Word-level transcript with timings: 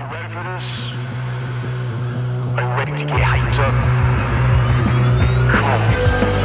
You 0.00 0.06
ready 0.06 0.32
for 0.32 0.42
this? 0.42 0.64
Are 2.56 2.62
you 2.62 2.68
ready 2.78 2.92
to 2.92 3.04
get 3.04 3.20
hyped 3.20 3.58
up? 3.58 3.74
Come 5.52 5.64
on. 5.64 6.39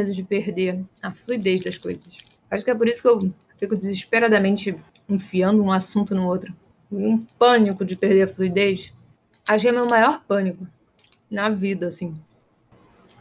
Medo 0.00 0.12
de 0.12 0.22
perder 0.22 0.82
a 1.02 1.12
fluidez 1.12 1.62
das 1.62 1.76
coisas. 1.76 2.18
Acho 2.50 2.64
que 2.64 2.70
é 2.70 2.74
por 2.74 2.88
isso 2.88 3.02
que 3.02 3.08
eu 3.08 3.34
fico 3.58 3.76
desesperadamente 3.76 4.74
enfiando 5.08 5.62
um 5.62 5.70
assunto 5.70 6.14
no 6.14 6.26
outro. 6.26 6.54
Um 6.90 7.18
pânico 7.18 7.84
de 7.84 7.94
perder 7.94 8.22
a 8.22 8.32
fluidez. 8.32 8.92
Acho 9.46 9.62
que 9.62 9.68
é 9.68 9.72
meu 9.72 9.86
maior 9.86 10.24
pânico 10.26 10.66
na 11.30 11.48
vida, 11.48 11.88
assim. 11.88 12.16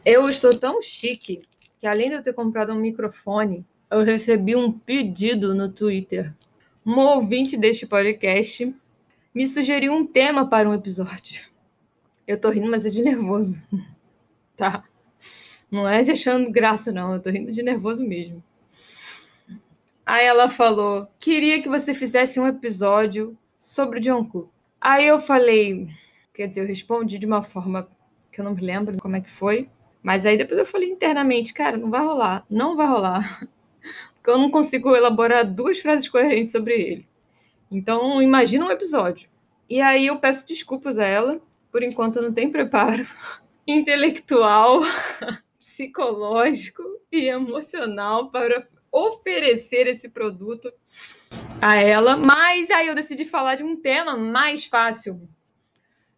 Eu 0.06 0.28
estou 0.28 0.58
tão 0.58 0.82
chique 0.82 1.42
que 1.80 1.88
além 1.88 2.10
de 2.10 2.16
eu 2.16 2.24
ter 2.24 2.34
comprado 2.34 2.74
um 2.74 2.80
microfone, 2.80 3.66
eu 3.92 4.02
recebi 4.02 4.56
um 4.56 4.72
pedido 4.72 5.54
no 5.54 5.72
Twitter. 5.72 6.34
Um 6.86 6.98
ouvinte 6.98 7.58
deste 7.58 7.86
podcast 7.86 8.74
me 9.34 9.48
sugeriu 9.48 9.94
um 9.94 10.06
tema 10.06 10.48
para 10.48 10.68
um 10.68 10.74
episódio. 10.74 11.42
Eu 12.26 12.40
tô 12.40 12.50
rindo, 12.50 12.70
mas 12.70 12.86
é 12.86 12.90
de 12.90 13.02
nervoso. 13.02 13.62
Tá? 14.58 14.84
Não 15.72 15.88
é 15.88 16.04
de 16.04 16.12
achando 16.12 16.52
graça, 16.52 16.92
não. 16.92 17.14
Eu 17.14 17.22
tô 17.22 17.30
rindo 17.30 17.52
de 17.52 17.64
nervoso 17.64 18.06
mesmo. 18.06 18.44
Aí 20.06 20.26
ela 20.26 20.50
falou: 20.50 21.08
queria 21.20 21.62
que 21.62 21.70
você 21.70 21.94
fizesse 21.94 22.40
um 22.40 22.48
episódio 22.48 23.38
sobre 23.60 24.00
o 24.00 24.02
John 24.02 24.26
Cook. 24.26 24.50
Aí 24.82 25.06
eu 25.06 25.20
falei, 25.20 25.90
quer 26.34 26.48
dizer, 26.48 26.62
eu 26.62 26.68
respondi 26.68 27.20
de 27.20 27.26
uma 27.26 27.44
forma 27.44 27.90
que 28.32 28.40
eu 28.40 28.46
não 28.46 28.56
me 28.56 28.62
lembro 28.62 28.98
como 29.02 29.16
é 29.16 29.22
que 29.22 29.30
foi. 29.30 29.70
Mas 30.02 30.26
aí 30.26 30.38
depois 30.38 30.58
eu 30.58 30.66
falei 30.66 30.90
internamente, 30.90 31.54
cara, 31.54 31.78
não 31.78 31.90
vai 31.90 32.02
rolar, 32.02 32.46
não 32.50 32.76
vai 32.76 32.88
rolar. 32.88 33.48
Porque 34.16 34.30
eu 34.30 34.38
não 34.38 34.50
consigo 34.50 34.96
elaborar 34.96 35.46
duas 35.46 35.80
frases 35.80 36.08
coerentes 36.08 36.52
sobre 36.52 36.74
ele. 36.74 37.08
Então, 37.70 38.22
imagina 38.22 38.66
um 38.66 38.72
episódio. 38.72 39.30
E 39.70 39.82
aí 39.82 40.08
eu 40.08 40.20
peço 40.20 40.48
desculpas 40.48 40.98
a 40.98 41.06
ela, 41.06 41.40
por 41.72 41.84
enquanto 41.84 42.16
eu 42.16 42.24
não 42.24 42.34
tenho 42.34 42.52
preparo 42.52 43.06
intelectual, 43.68 44.82
psicológico 45.80 46.84
e 47.10 47.30
emocional 47.30 48.30
para 48.30 48.68
oferecer 48.92 49.88
esse 49.88 50.10
produto 50.10 50.74
a 51.62 51.78
ela, 51.78 52.18
mas 52.18 52.70
aí 52.70 52.88
eu 52.88 52.96
decidi 52.96 53.24
falar 53.24 53.56
de 53.56 53.64
um 53.64 53.78
tema 53.78 54.18
mais 54.18 54.66
fácil. 54.66 55.22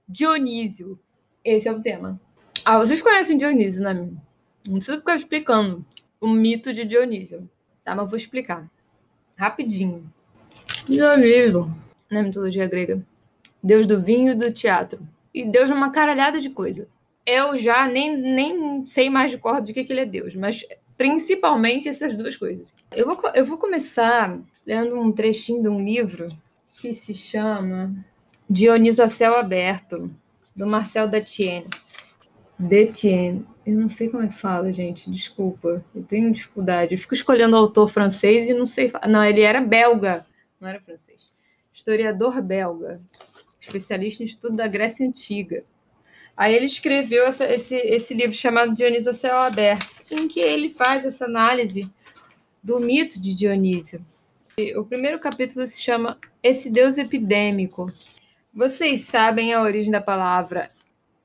Dionísio. 0.08 1.00
Esse 1.46 1.68
é 1.68 1.72
o 1.72 1.80
tema. 1.80 2.20
Ah, 2.66 2.80
vocês 2.80 3.02
conhecem 3.04 3.38
Dionísio, 3.38 3.84
né? 3.84 3.94
Não 3.94 4.76
precisa 4.76 4.98
ficar 4.98 5.16
explicando 5.16 5.86
o 6.20 6.28
mito 6.28 6.74
de 6.74 6.84
Dionísio, 6.84 7.48
tá? 7.84 7.94
Mas 7.94 8.10
vou 8.10 8.18
explicar 8.18 8.68
rapidinho. 9.38 10.12
Dionísio, 10.88 11.72
na 12.10 12.24
mitologia 12.24 12.68
grega, 12.68 13.06
deus 13.62 13.86
do 13.86 14.02
vinho 14.02 14.32
e 14.32 14.36
do 14.36 14.52
teatro. 14.52 15.08
E 15.32 15.46
deus 15.46 15.68
de 15.68 15.74
uma 15.74 15.92
caralhada 15.92 16.42
de 16.42 16.50
coisa. 16.50 16.88
Eu 17.26 17.58
já 17.58 17.88
nem, 17.88 18.18
nem 18.18 18.86
sei 18.86 19.10
mais 19.10 19.32
de 19.32 19.38
cor 19.38 19.62
de 19.62 19.74
que, 19.74 19.84
que 19.84 19.94
ele 19.94 20.02
é 20.02 20.06
deus, 20.06 20.36
mas 20.36 20.66
principalmente 20.98 21.90
essas 21.90 22.16
duas 22.16 22.36
coisas. 22.36 22.74
Eu 22.92 23.06
vou, 23.06 23.32
eu 23.34 23.46
vou 23.46 23.58
começar 23.58 24.40
lendo 24.66 25.00
um 25.00 25.12
trechinho 25.12 25.62
de 25.62 25.70
um 25.70 25.84
livro 25.84 26.28
que 26.74 26.94
se 26.94 27.14
chama 27.14 27.94
Dioniso 28.50 29.02
a 29.02 29.08
Céu 29.08 29.36
Aberto, 29.36 30.14
do 30.56 30.68
Marcel 30.68 31.08
Detienne. 31.08 31.68
Detienne. 32.58 33.46
Eu 33.66 33.78
não 33.78 33.90
sei 33.90 34.10
como 34.10 34.24
é 34.24 34.28
que 34.28 34.36
fala, 34.36 34.72
gente. 34.72 35.10
Desculpa. 35.10 35.84
Eu 35.96 36.04
tenho 36.04 36.32
dificuldade. 36.32 36.94
Eu 36.94 36.98
fico 36.98 37.14
escolhendo 37.14 37.56
autor 37.56 37.90
francês 37.90 38.48
e 38.48 38.54
não 38.54 38.66
sei. 38.66 38.92
Não, 39.08 39.24
ele 39.24 39.42
era 39.42 39.62
belga, 39.62 40.26
não 40.60 40.68
era 40.68 40.80
francês. 40.82 41.30
Historiador 41.74 42.42
belga, 42.42 43.02
especialista 43.60 44.24
em 44.24 44.26
estudo 44.26 44.56
da 44.56 44.68
Grécia 44.68 45.08
Antiga. 45.08 45.64
Aí 46.36 46.56
ele 46.56 46.66
escreveu 46.66 47.26
essa- 47.26 47.46
esse, 47.46 47.76
esse 47.76 48.14
livro 48.14 48.34
chamado 48.34 48.74
Dionísio 48.74 49.14
Céu 49.14 49.38
Aberto, 49.38 50.02
em 50.10 50.28
que 50.28 50.40
ele 50.40 50.70
faz 50.70 51.06
essa 51.06 51.26
análise 51.26 51.90
do 52.64 52.80
mito 52.80 53.22
de 53.22 53.36
Dionísio. 53.36 54.04
O 54.76 54.84
primeiro 54.84 55.20
capítulo 55.20 55.66
se 55.66 55.82
chama 55.82 56.18
Esse 56.44 56.70
Deus 56.70 56.98
Epidêmico. 56.98 57.92
Vocês 58.54 59.02
sabem 59.02 59.54
a 59.54 59.62
origem 59.62 59.92
da 59.92 60.02
palavra 60.02 60.72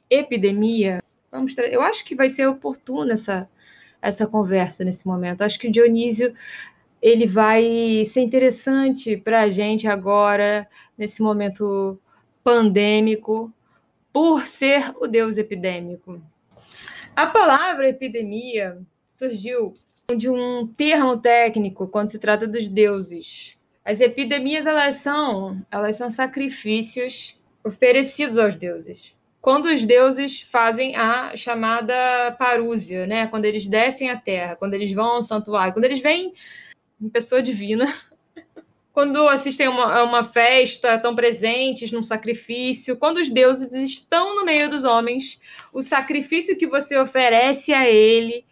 epidemia? 0.08 1.02
Vamos 1.30 1.54
tra- 1.54 1.66
Eu 1.66 1.82
acho 1.82 2.04
que 2.04 2.14
vai 2.14 2.28
ser 2.28 2.46
oportuna 2.46 3.14
essa, 3.14 3.48
essa 4.00 4.26
conversa 4.26 4.84
nesse 4.84 5.06
momento. 5.06 5.42
Acho 5.42 5.58
que 5.58 5.68
o 5.68 5.72
Dionísio 5.72 6.34
ele 7.02 7.26
vai 7.26 8.04
ser 8.06 8.20
interessante 8.20 9.16
para 9.16 9.42
a 9.42 9.48
gente 9.48 9.86
agora, 9.86 10.68
nesse 10.96 11.20
momento 11.22 11.98
pandêmico, 12.42 13.52
por 14.16 14.46
ser 14.46 14.94
o 14.98 15.06
deus 15.06 15.36
epidêmico. 15.36 16.22
A 17.14 17.26
palavra 17.26 17.90
epidemia 17.90 18.78
surgiu 19.10 19.74
de 20.16 20.30
um 20.30 20.66
termo 20.66 21.18
técnico 21.18 21.86
quando 21.86 22.08
se 22.08 22.18
trata 22.18 22.48
dos 22.48 22.66
deuses. 22.66 23.58
As 23.84 24.00
epidemias 24.00 24.64
elas 24.64 24.94
são, 24.94 25.60
elas 25.70 25.98
são 25.98 26.08
sacrifícios 26.08 27.36
oferecidos 27.62 28.38
aos 28.38 28.54
deuses. 28.54 29.12
Quando 29.38 29.66
os 29.66 29.84
deuses 29.84 30.40
fazem 30.40 30.96
a 30.96 31.36
chamada 31.36 32.34
parúzia, 32.38 33.06
né? 33.06 33.26
Quando 33.26 33.44
eles 33.44 33.66
descem 33.66 34.08
à 34.08 34.18
terra, 34.18 34.56
quando 34.56 34.72
eles 34.72 34.90
vão 34.92 35.16
ao 35.16 35.22
santuário, 35.22 35.74
quando 35.74 35.84
eles 35.84 36.00
vêm 36.00 36.32
em 36.98 37.08
pessoa 37.10 37.42
divina, 37.42 37.94
quando 38.96 39.28
assistem 39.28 39.66
a 39.66 39.70
uma, 39.70 40.02
uma 40.04 40.24
festa, 40.24 40.94
estão 40.94 41.14
presentes 41.14 41.92
num 41.92 42.02
sacrifício, 42.02 42.96
quando 42.96 43.18
os 43.18 43.28
deuses 43.28 43.70
estão 43.74 44.34
no 44.34 44.42
meio 44.42 44.70
dos 44.70 44.84
homens, 44.84 45.38
o 45.70 45.82
sacrifício 45.82 46.56
que 46.56 46.66
você 46.66 46.96
oferece 46.96 47.74
a 47.74 47.86
ele, 47.86 48.42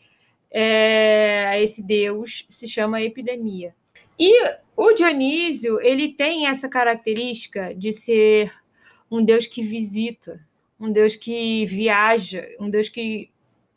é, 0.50 1.46
a 1.48 1.58
esse 1.58 1.82
deus, 1.82 2.44
se 2.46 2.68
chama 2.68 3.00
epidemia. 3.00 3.74
E 4.18 4.34
o 4.76 4.92
Dionísio, 4.92 5.80
ele 5.80 6.12
tem 6.12 6.46
essa 6.46 6.68
característica 6.68 7.74
de 7.74 7.90
ser 7.94 8.52
um 9.10 9.24
deus 9.24 9.46
que 9.46 9.62
visita, 9.62 10.46
um 10.78 10.92
deus 10.92 11.16
que 11.16 11.64
viaja, 11.64 12.46
um 12.60 12.68
deus 12.68 12.90
que 12.90 13.30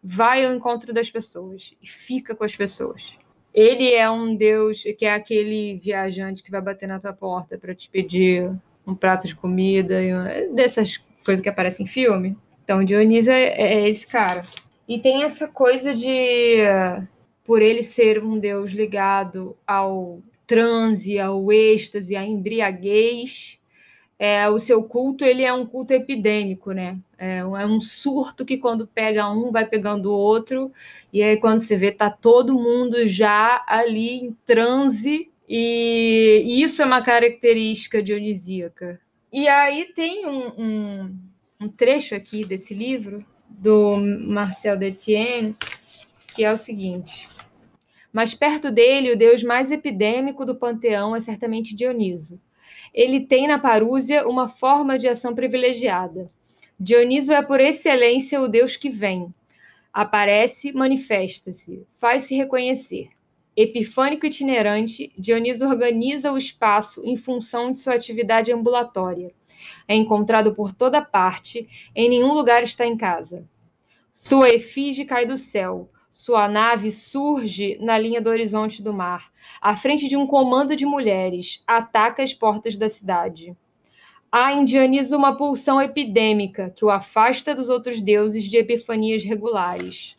vai 0.03 0.45
ao 0.45 0.53
encontro 0.53 0.93
das 0.93 1.09
pessoas 1.09 1.73
e 1.81 1.87
fica 1.87 2.35
com 2.35 2.43
as 2.43 2.57
pessoas. 2.57 3.15
Ele 3.53 3.91
é 3.93 4.09
um 4.09 4.35
deus 4.35 4.83
que 4.97 5.05
é 5.05 5.13
aquele 5.13 5.79
viajante 5.83 6.43
que 6.43 6.51
vai 6.51 6.61
bater 6.61 6.87
na 6.87 6.99
tua 6.99 7.13
porta 7.13 7.57
para 7.57 7.73
te 7.73 7.89
pedir 7.89 8.51
um 8.85 8.93
prato 8.93 9.27
de 9.27 9.35
comida, 9.35 9.95
um- 9.99 10.55
dessas 10.55 10.97
coisas 11.25 11.41
que 11.41 11.49
aparecem 11.49 11.85
em 11.85 11.89
filme. 11.89 12.37
Então, 12.63 12.83
Dionísio 12.83 13.33
é, 13.33 13.45
é 13.45 13.89
esse 13.89 14.05
cara. 14.05 14.43
E 14.87 14.99
tem 14.99 15.23
essa 15.23 15.47
coisa 15.47 15.93
de, 15.93 16.57
por 17.43 17.61
ele 17.61 17.83
ser 17.83 18.23
um 18.23 18.37
deus 18.39 18.71
ligado 18.71 19.55
ao 19.65 20.21
transe, 20.45 21.19
ao 21.19 21.51
êxtase, 21.51 22.15
à 22.15 22.23
embriaguez, 22.25 23.56
é, 24.19 24.49
o 24.49 24.59
seu 24.59 24.83
culto 24.83 25.23
ele 25.23 25.43
é 25.43 25.53
um 25.53 25.65
culto 25.65 25.93
epidêmico, 25.93 26.71
né? 26.71 26.97
É, 27.17 27.45
um- 27.45 27.57
é 27.57 27.65
um 27.65 27.79
surto 27.79 28.45
que 28.45 28.57
quando 28.57 28.87
pega 28.87 29.29
um, 29.29 29.51
vai 29.51 29.65
pegando 29.65 30.11
o 30.11 30.17
outro, 30.17 30.71
e 31.13 31.21
aí 31.21 31.37
quando 31.37 31.59
você 31.59 31.75
vê, 31.75 31.91
tá 31.91 32.09
todo 32.09 32.53
mundo 32.55 33.07
já 33.07 33.63
ali 33.67 34.19
em 34.19 34.37
transe, 34.45 35.29
e, 35.47 36.43
e 36.45 36.61
isso 36.61 36.81
é 36.81 36.85
uma 36.85 37.01
característica 37.01 38.01
dionisíaca. 38.01 38.99
E 39.31 39.47
aí 39.47 39.85
tem 39.93 40.25
um, 40.25 40.47
um, 40.57 41.17
um 41.61 41.69
trecho 41.69 42.15
aqui 42.15 42.43
desse 42.43 42.73
livro, 42.73 43.23
do 43.49 43.97
Marcel 43.97 44.77
Detienne, 44.77 45.55
que 46.35 46.43
é 46.43 46.51
o 46.51 46.57
seguinte. 46.57 47.27
Mas 48.11 48.33
perto 48.33 48.71
dele, 48.71 49.13
o 49.13 49.17
deus 49.17 49.43
mais 49.43 49.71
epidêmico 49.71 50.45
do 50.45 50.55
panteão 50.55 51.15
é 51.15 51.19
certamente 51.19 51.75
Dioniso. 51.75 52.39
Ele 52.93 53.21
tem 53.21 53.47
na 53.47 53.59
parúzia 53.59 54.27
uma 54.27 54.47
forma 54.47 54.97
de 54.97 55.07
ação 55.07 55.33
privilegiada. 55.35 56.31
Dioniso 56.79 57.33
é 57.33 57.41
por 57.41 57.59
excelência 57.59 58.41
o 58.41 58.47
deus 58.47 58.75
que 58.75 58.89
vem. 58.89 59.33
Aparece, 59.91 60.71
manifesta-se, 60.71 61.85
faz-se 61.93 62.35
reconhecer. 62.35 63.09
Epifânico 63.55 64.27
itinerante, 64.27 65.11
Dionísio 65.17 65.67
organiza 65.67 66.31
o 66.31 66.37
espaço 66.37 67.01
em 67.03 67.17
função 67.17 67.71
de 67.71 67.79
sua 67.79 67.95
atividade 67.95 68.53
ambulatória. 68.53 69.33
É 69.87 69.95
encontrado 69.95 70.53
por 70.53 70.71
toda 70.71 71.01
parte, 71.01 71.67
em 71.95 72.07
nenhum 72.07 72.33
lugar 72.33 72.61
está 72.61 72.85
em 72.85 72.95
casa. 72.95 73.43
Sua 74.13 74.49
efígie 74.49 75.05
cai 75.05 75.25
do 75.25 75.37
céu, 75.37 75.89
sua 76.17 76.47
nave 76.47 76.91
surge 76.91 77.77
na 77.79 77.95
linha 77.95 78.19
do 78.19 78.27
horizonte 78.27 78.81
do 78.81 78.91
mar, 78.91 79.31
à 79.61 79.77
frente 79.77 80.09
de 80.09 80.17
um 80.17 80.25
comando 80.25 80.75
de 80.75 80.83
mulheres, 80.83 81.61
ataca 81.67 82.23
as 82.23 82.33
portas 82.33 82.75
da 82.75 82.89
cidade. 82.89 83.55
Há 84.31 84.51
em 84.51 84.65
Dioniso 84.65 85.15
uma 85.15 85.37
pulsão 85.37 85.79
epidêmica 85.79 86.73
que 86.75 86.83
o 86.83 86.89
afasta 86.89 87.53
dos 87.53 87.69
outros 87.69 88.01
deuses 88.01 88.45
de 88.45 88.57
epifanias 88.57 89.23
regulares. 89.23 90.15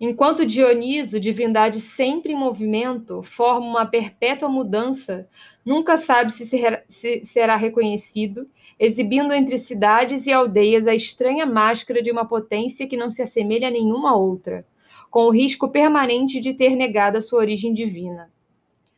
Enquanto 0.00 0.46
Dioniso, 0.46 1.20
divindade 1.20 1.78
sempre 1.78 2.32
em 2.32 2.36
movimento, 2.36 3.22
forma 3.22 3.66
uma 3.66 3.84
perpétua 3.84 4.48
mudança, 4.48 5.28
nunca 5.62 5.98
sabe 5.98 6.32
se, 6.32 6.46
ser, 6.46 6.84
se 6.88 7.22
será 7.26 7.56
reconhecido, 7.56 8.48
exibindo 8.78 9.34
entre 9.34 9.58
cidades 9.58 10.26
e 10.26 10.32
aldeias 10.32 10.86
a 10.86 10.94
estranha 10.94 11.44
máscara 11.44 12.00
de 12.00 12.10
uma 12.10 12.24
potência 12.24 12.86
que 12.86 12.96
não 12.96 13.10
se 13.10 13.20
assemelha 13.20 13.68
a 13.68 13.70
nenhuma 13.70 14.16
outra, 14.16 14.66
com 15.10 15.24
o 15.24 15.30
risco 15.30 15.68
permanente 15.68 16.40
de 16.40 16.54
ter 16.54 16.76
negado 16.76 17.18
a 17.18 17.20
sua 17.20 17.40
origem 17.40 17.72
divina. 17.72 18.30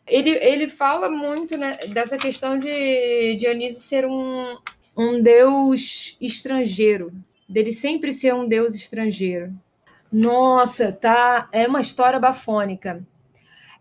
Ele, 0.07 0.31
ele 0.31 0.69
fala 0.69 1.09
muito 1.09 1.57
né, 1.57 1.79
dessa 1.89 2.19
questão 2.19 2.59
de 2.59 3.37
Dioniso 3.37 3.81
ser 3.81 4.05
um, 4.05 4.57
um 4.97 5.21
deus 5.21 6.17
estrangeiro, 6.21 7.13
dele 7.49 7.73
sempre 7.73 8.13
ser 8.13 8.35
um 8.35 8.47
deus 8.47 8.75
estrangeiro. 8.75 9.53
Nossa, 10.13 10.93
tá. 10.93 11.49
É 11.51 11.67
uma 11.67 11.81
história 11.81 12.21
bafônica. 12.21 13.05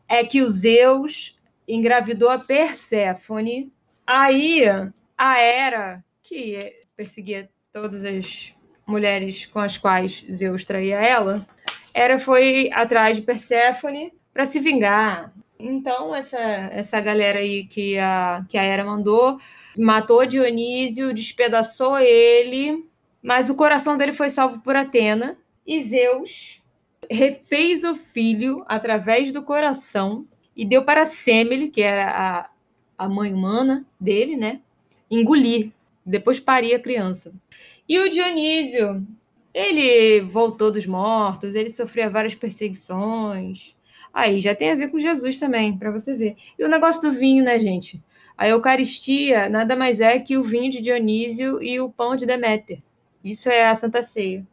É 0.08 0.24
que 0.24 0.42
o 0.42 0.50
Zeus 0.50 1.38
engravidou 1.68 2.30
a 2.30 2.40
Perséfone. 2.40 3.72
Aí 4.06 4.64
a 5.16 5.40
Hera, 5.40 6.04
que 6.24 6.74
perseguia 6.96 7.50
todas 7.72 8.04
as 8.04 8.54
mulheres 8.86 9.46
com 9.46 9.60
as 9.60 9.78
quais 9.78 10.26
Zeus 10.34 10.66
traía 10.66 11.00
ela, 11.00 11.46
Hera 11.94 12.20
foi 12.20 12.70
atrás 12.74 13.18
de 13.18 13.24
Perséfone 13.24 14.14
para 14.34 14.46
se 14.46 14.60
vingar. 14.60 15.34
Então, 15.60 16.14
essa, 16.14 16.40
essa 16.40 17.00
galera 17.00 17.40
aí 17.40 17.66
que 17.66 17.98
a, 17.98 18.44
que 18.50 18.58
a 18.58 18.64
Hera 18.64 18.84
mandou 18.84 19.38
matou 19.78 20.26
Dionísio, 20.26 21.14
despedaçou 21.14 21.98
ele, 22.00 22.86
mas 23.22 23.50
o 23.50 23.56
coração 23.56 23.96
dele 23.96 24.14
foi 24.14 24.30
salvo 24.30 24.60
por 24.60 24.76
Atena 24.76 25.38
e 25.66 25.82
Zeus 25.82 26.62
refez 27.10 27.84
o 27.84 27.96
filho 27.96 28.64
através 28.68 29.32
do 29.32 29.44
coração 29.44 30.26
e 30.56 30.66
deu 30.66 30.84
para 30.84 31.06
Semele, 31.06 31.70
que 31.70 31.82
era 31.82 32.10
a, 32.12 32.50
a 32.98 33.10
mãe 33.10 33.34
humana 33.34 33.86
dele, 34.00 34.36
né? 34.36 34.62
Engolir. 35.10 35.72
Depois 36.06 36.40
paria 36.40 36.78
a 36.78 36.82
criança. 36.82 37.34
E 37.88 37.98
o 38.00 38.10
Dionísio, 38.10 39.06
ele 39.54 40.22
voltou 40.22 40.72
dos 40.72 40.86
mortos, 40.86 41.56
ele 41.56 41.70
sofria 41.70 42.10
várias 42.10 42.36
perseguições. 42.36 43.76
Aí 44.14 44.40
já 44.40 44.56
tem 44.56 44.72
a 44.72 44.76
ver 44.76 44.90
com 44.90 45.00
Jesus 45.00 45.40
também, 45.40 45.78
para 45.78 45.92
você 45.92 46.16
ver. 46.16 46.36
E 46.58 46.64
o 46.64 46.70
negócio 46.70 47.02
do 47.02 47.12
vinho, 47.12 47.44
né, 47.44 47.60
gente? 47.60 48.02
A 48.38 48.48
Eucaristia 48.48 49.48
nada 49.50 49.76
mais 49.76 50.00
é 50.00 50.20
que 50.20 50.38
o 50.38 50.44
vinho 50.44 50.72
de 50.72 50.82
Dionísio 50.82 51.62
e 51.62 51.80
o 51.80 51.90
pão 51.90 52.16
de 52.16 52.26
Deméter. 52.26 52.80
Isso 53.24 53.50
é 53.50 53.66
a 53.66 53.76
Santa 53.76 54.02
Ceia. 54.02 54.46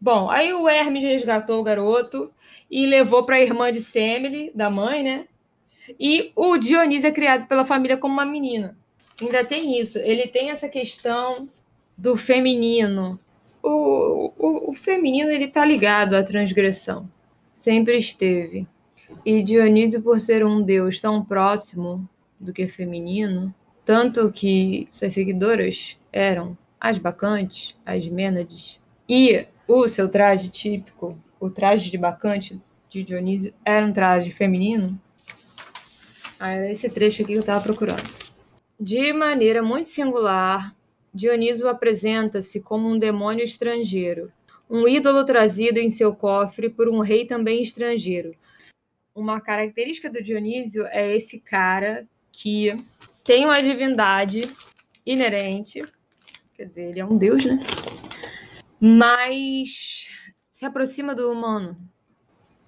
Bom, 0.00 0.30
aí 0.30 0.52
o 0.52 0.68
Hermes 0.68 1.02
resgatou 1.02 1.60
o 1.60 1.62
garoto 1.62 2.30
e 2.70 2.84
levou 2.86 3.24
para 3.24 3.36
a 3.36 3.42
irmã 3.42 3.70
de 3.72 3.80
Semele, 3.80 4.50
da 4.54 4.68
mãe, 4.68 5.02
né? 5.02 5.26
E 5.98 6.32
o 6.34 6.56
Dionísio 6.58 7.08
é 7.08 7.12
criado 7.12 7.46
pela 7.46 7.64
família 7.64 7.96
como 7.96 8.12
uma 8.12 8.26
menina. 8.26 8.76
Ainda 9.20 9.44
tem 9.44 9.80
isso, 9.80 9.98
ele 9.98 10.26
tem 10.26 10.50
essa 10.50 10.68
questão 10.68 11.48
do 11.96 12.16
feminino. 12.16 13.18
O, 13.68 14.32
o, 14.38 14.70
o 14.70 14.72
feminino 14.72 15.28
ele 15.28 15.48
tá 15.48 15.66
ligado 15.66 16.14
à 16.14 16.22
transgressão, 16.22 17.10
sempre 17.52 17.96
esteve. 17.96 18.64
E 19.24 19.42
Dionísio, 19.42 20.00
por 20.00 20.20
ser 20.20 20.46
um 20.46 20.62
deus 20.62 21.00
tão 21.00 21.24
próximo 21.24 22.08
do 22.38 22.52
que 22.52 22.68
feminino, 22.68 23.52
tanto 23.84 24.30
que 24.30 24.88
suas 24.92 25.12
seguidoras 25.12 25.98
eram 26.12 26.56
as 26.78 26.96
bacantes, 26.96 27.74
as 27.84 28.06
mênades, 28.06 28.78
e 29.08 29.48
o 29.66 29.88
seu 29.88 30.08
traje 30.08 30.48
típico, 30.48 31.18
o 31.40 31.50
traje 31.50 31.90
de 31.90 31.98
bacante 31.98 32.60
de 32.88 33.02
Dionísio, 33.02 33.52
era 33.64 33.84
um 33.84 33.92
traje 33.92 34.30
feminino? 34.30 34.96
Ah, 36.38 36.52
era 36.52 36.70
esse 36.70 36.88
trecho 36.88 37.22
aqui 37.22 37.32
que 37.32 37.38
eu 37.38 37.40
estava 37.40 37.64
procurando. 37.64 38.14
De 38.78 39.12
maneira 39.12 39.60
muito 39.60 39.88
singular, 39.88 40.75
Dionísio 41.16 41.66
apresenta-se 41.66 42.60
como 42.60 42.88
um 42.88 42.98
demônio 42.98 43.42
estrangeiro, 43.42 44.30
um 44.68 44.86
ídolo 44.86 45.24
trazido 45.24 45.78
em 45.78 45.90
seu 45.90 46.14
cofre 46.14 46.68
por 46.68 46.88
um 46.88 47.00
rei 47.00 47.26
também 47.26 47.62
estrangeiro. 47.62 48.34
Uma 49.14 49.40
característica 49.40 50.10
do 50.10 50.22
Dionísio 50.22 50.84
é 50.88 51.16
esse 51.16 51.40
cara 51.40 52.06
que 52.30 52.84
tem 53.24 53.46
uma 53.46 53.62
divindade 53.62 54.46
inerente, 55.06 55.82
quer 56.54 56.66
dizer, 56.66 56.90
ele 56.90 57.00
é 57.00 57.04
um 57.04 57.16
deus, 57.16 57.46
né? 57.46 57.58
mas 58.78 60.08
se 60.52 60.66
aproxima 60.66 61.14
do 61.14 61.32
humano. 61.32 61.78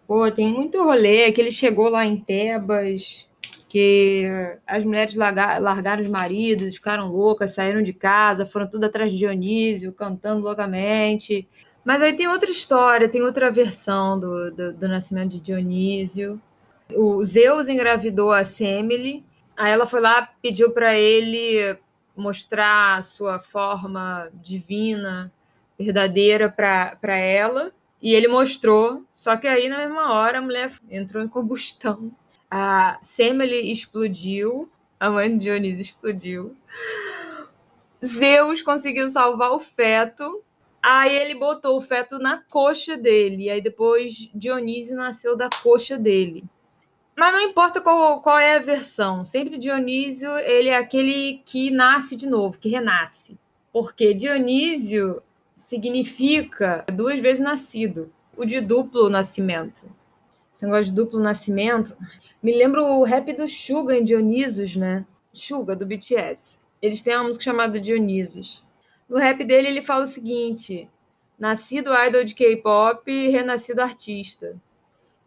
Pô, 0.07 0.31
tem 0.31 0.51
muito 0.51 0.83
rolê 0.83 1.31
que 1.33 1.41
ele 1.41 1.51
chegou 1.51 1.91
lá 1.91 2.07
em 2.07 2.17
Tebas, 2.17 3.28
que 3.69 4.25
as 4.67 4.83
mulheres 4.83 5.15
largaram 5.15 6.03
os 6.03 6.09
maridos, 6.09 6.75
ficaram 6.75 7.11
loucas, 7.11 7.55
saíram 7.55 7.83
de 7.83 7.93
casa, 7.93 8.47
foram 8.47 8.67
tudo 8.67 8.85
atrás 8.85 9.13
de 9.13 9.19
Dionísio, 9.19 9.93
cantando 9.93 10.43
loucamente. 10.43 11.47
Mas 11.85 12.01
aí 12.01 12.15
tem 12.15 12.27
outra 12.29 12.51
história, 12.51 13.09
tem 13.09 13.23
outra 13.23 13.51
versão 13.51 14.19
do, 14.19 14.51
do, 14.51 14.73
do 14.73 14.89
nascimento 14.89 15.33
de 15.33 15.41
Dionísio. 15.41 16.41
O 16.95 17.23
Zeus 17.25 17.69
engravidou 17.69 18.33
a 18.33 18.45
Semele, 18.45 19.23
aí 19.57 19.71
ela 19.71 19.87
foi 19.87 20.01
lá, 20.01 20.31
pediu 20.41 20.71
para 20.71 20.95
ele 20.95 21.77
mostrar 22.17 22.97
a 22.97 23.03
sua 23.03 23.39
forma 23.39 24.29
divina 24.35 25.31
verdadeira 25.79 26.49
para 26.49 27.17
ela. 27.17 27.71
E 28.01 28.15
ele 28.15 28.29
mostrou, 28.29 29.05
só 29.13 29.37
que 29.37 29.47
aí 29.47 29.69
na 29.69 29.79
mesma 29.79 30.13
hora 30.15 30.39
a 30.39 30.43
mulher 30.43 30.73
entrou 30.89 31.23
em 31.23 31.29
combustão. 31.29 32.11
A 32.51 32.99
Semele 33.03 33.71
explodiu, 33.71 34.71
a 34.99 35.11
mãe 35.11 35.37
de 35.37 35.45
Dionísio 35.45 35.81
explodiu. 35.81 36.57
Zeus 38.05 38.63
conseguiu 38.63 39.09
salvar 39.09 39.53
o 39.53 39.61
feto. 39.61 40.43
Aí 40.83 41.15
ele 41.15 41.35
botou 41.39 41.77
o 41.77 41.83
feto 41.83 42.19
na 42.19 42.43
coxa 42.49 42.97
dele. 42.97 43.51
Aí 43.51 43.61
depois 43.61 44.31
Dionísio 44.35 44.97
nasceu 44.97 45.37
da 45.37 45.51
coxa 45.63 45.99
dele. 45.99 46.45
Mas 47.17 47.33
não 47.33 47.41
importa 47.41 47.81
qual, 47.81 48.23
qual 48.23 48.39
é 48.39 48.57
a 48.57 48.63
versão. 48.63 49.25
Sempre 49.25 49.59
Dionísio, 49.59 50.31
ele 50.39 50.69
é 50.69 50.77
aquele 50.77 51.43
que 51.45 51.71
nasce 51.71 52.15
de 52.15 52.29
novo, 52.29 52.59
que 52.59 52.69
renasce. 52.69 53.37
Porque 53.73 54.15
Dionísio 54.15 55.21
significa 55.55 56.87
duas 56.93 57.19
vezes 57.19 57.41
nascido, 57.41 58.13
o 58.37 58.45
de 58.45 58.61
duplo 58.61 59.11
nascimento. 59.11 59.98
Esse 60.59 60.67
negócio 60.67 60.87
de 60.87 60.93
duplo 60.93 61.21
nascimento 61.21 61.97
me 62.43 62.53
lembra 62.53 62.83
o 62.83 63.05
rap 63.05 63.33
do 63.33 63.47
Suga 63.47 63.97
em 63.97 64.03
Dionysus, 64.03 64.75
né? 64.75 65.07
Suga, 65.33 65.77
do 65.77 65.87
BTS. 65.87 66.59
Eles 66.83 67.01
têm 67.01 67.15
uma 67.15 67.29
música 67.29 67.45
chamada 67.45 67.79
Dionysus. 67.79 68.61
No 69.09 69.19
rap 69.19 69.45
dele, 69.45 69.69
ele 69.69 69.83
fala 69.83 70.03
o 70.03 70.09
seguinte: 70.09 70.91
nascido 71.39 71.95
idol 71.95 72.25
de 72.25 72.35
K-pop, 72.35 73.09
renascido 73.31 73.81
artista. 73.81 74.61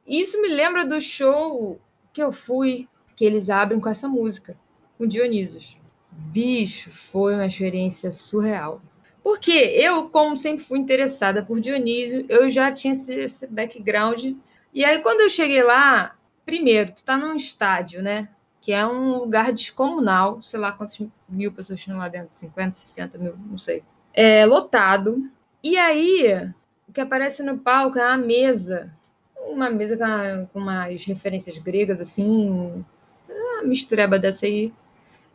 Isso 0.05 0.41
me 0.41 0.49
lembra 0.49 0.85
do 0.85 0.99
show 0.99 1.79
que 2.11 2.21
eu 2.21 2.33
fui, 2.33 2.89
que 3.15 3.23
eles 3.23 3.49
abrem 3.49 3.79
com 3.79 3.87
essa 3.87 4.09
música, 4.09 4.57
com 4.97 5.07
Dionysus. 5.07 5.77
Bicho, 6.11 6.91
foi 6.91 7.35
uma 7.35 7.47
experiência 7.47 8.11
surreal. 8.11 8.81
Porque 9.23 9.53
eu, 9.53 10.09
como 10.09 10.35
sempre 10.35 10.65
fui 10.65 10.77
interessada 10.77 11.41
por 11.41 11.61
Dionísio, 11.61 12.25
eu 12.27 12.49
já 12.49 12.69
tinha 12.69 12.91
esse, 12.91 13.13
esse 13.13 13.47
background. 13.47 14.35
E 14.73 14.85
aí, 14.85 14.99
quando 15.01 15.21
eu 15.21 15.29
cheguei 15.29 15.63
lá, 15.63 16.15
primeiro, 16.45 16.93
tu 16.93 17.03
tá 17.03 17.17
num 17.17 17.35
estádio, 17.35 18.01
né? 18.01 18.29
Que 18.61 18.71
é 18.71 18.85
um 18.85 19.17
lugar 19.17 19.51
descomunal, 19.51 20.41
sei 20.43 20.59
lá 20.59 20.71
quantas 20.71 20.99
mil 21.27 21.51
pessoas 21.51 21.81
tinham 21.81 21.99
lá 21.99 22.07
dentro, 22.07 22.33
50, 22.35 22.73
60 22.73 23.17
mil, 23.17 23.35
não 23.37 23.57
sei. 23.57 23.83
É 24.13 24.45
lotado. 24.45 25.29
E 25.63 25.77
aí, 25.77 26.51
o 26.87 26.93
que 26.93 27.01
aparece 27.01 27.43
no 27.43 27.57
palco 27.57 27.99
é 27.99 28.07
uma 28.07 28.17
mesa, 28.17 28.93
uma 29.37 29.69
mesa 29.69 29.97
com, 29.97 30.47
com 30.47 30.59
umas 30.59 31.03
referências 31.05 31.57
gregas, 31.57 31.99
assim, 31.99 32.85
uma 33.29 33.63
mistureba 33.63 34.17
dessa 34.17 34.45
aí, 34.45 34.73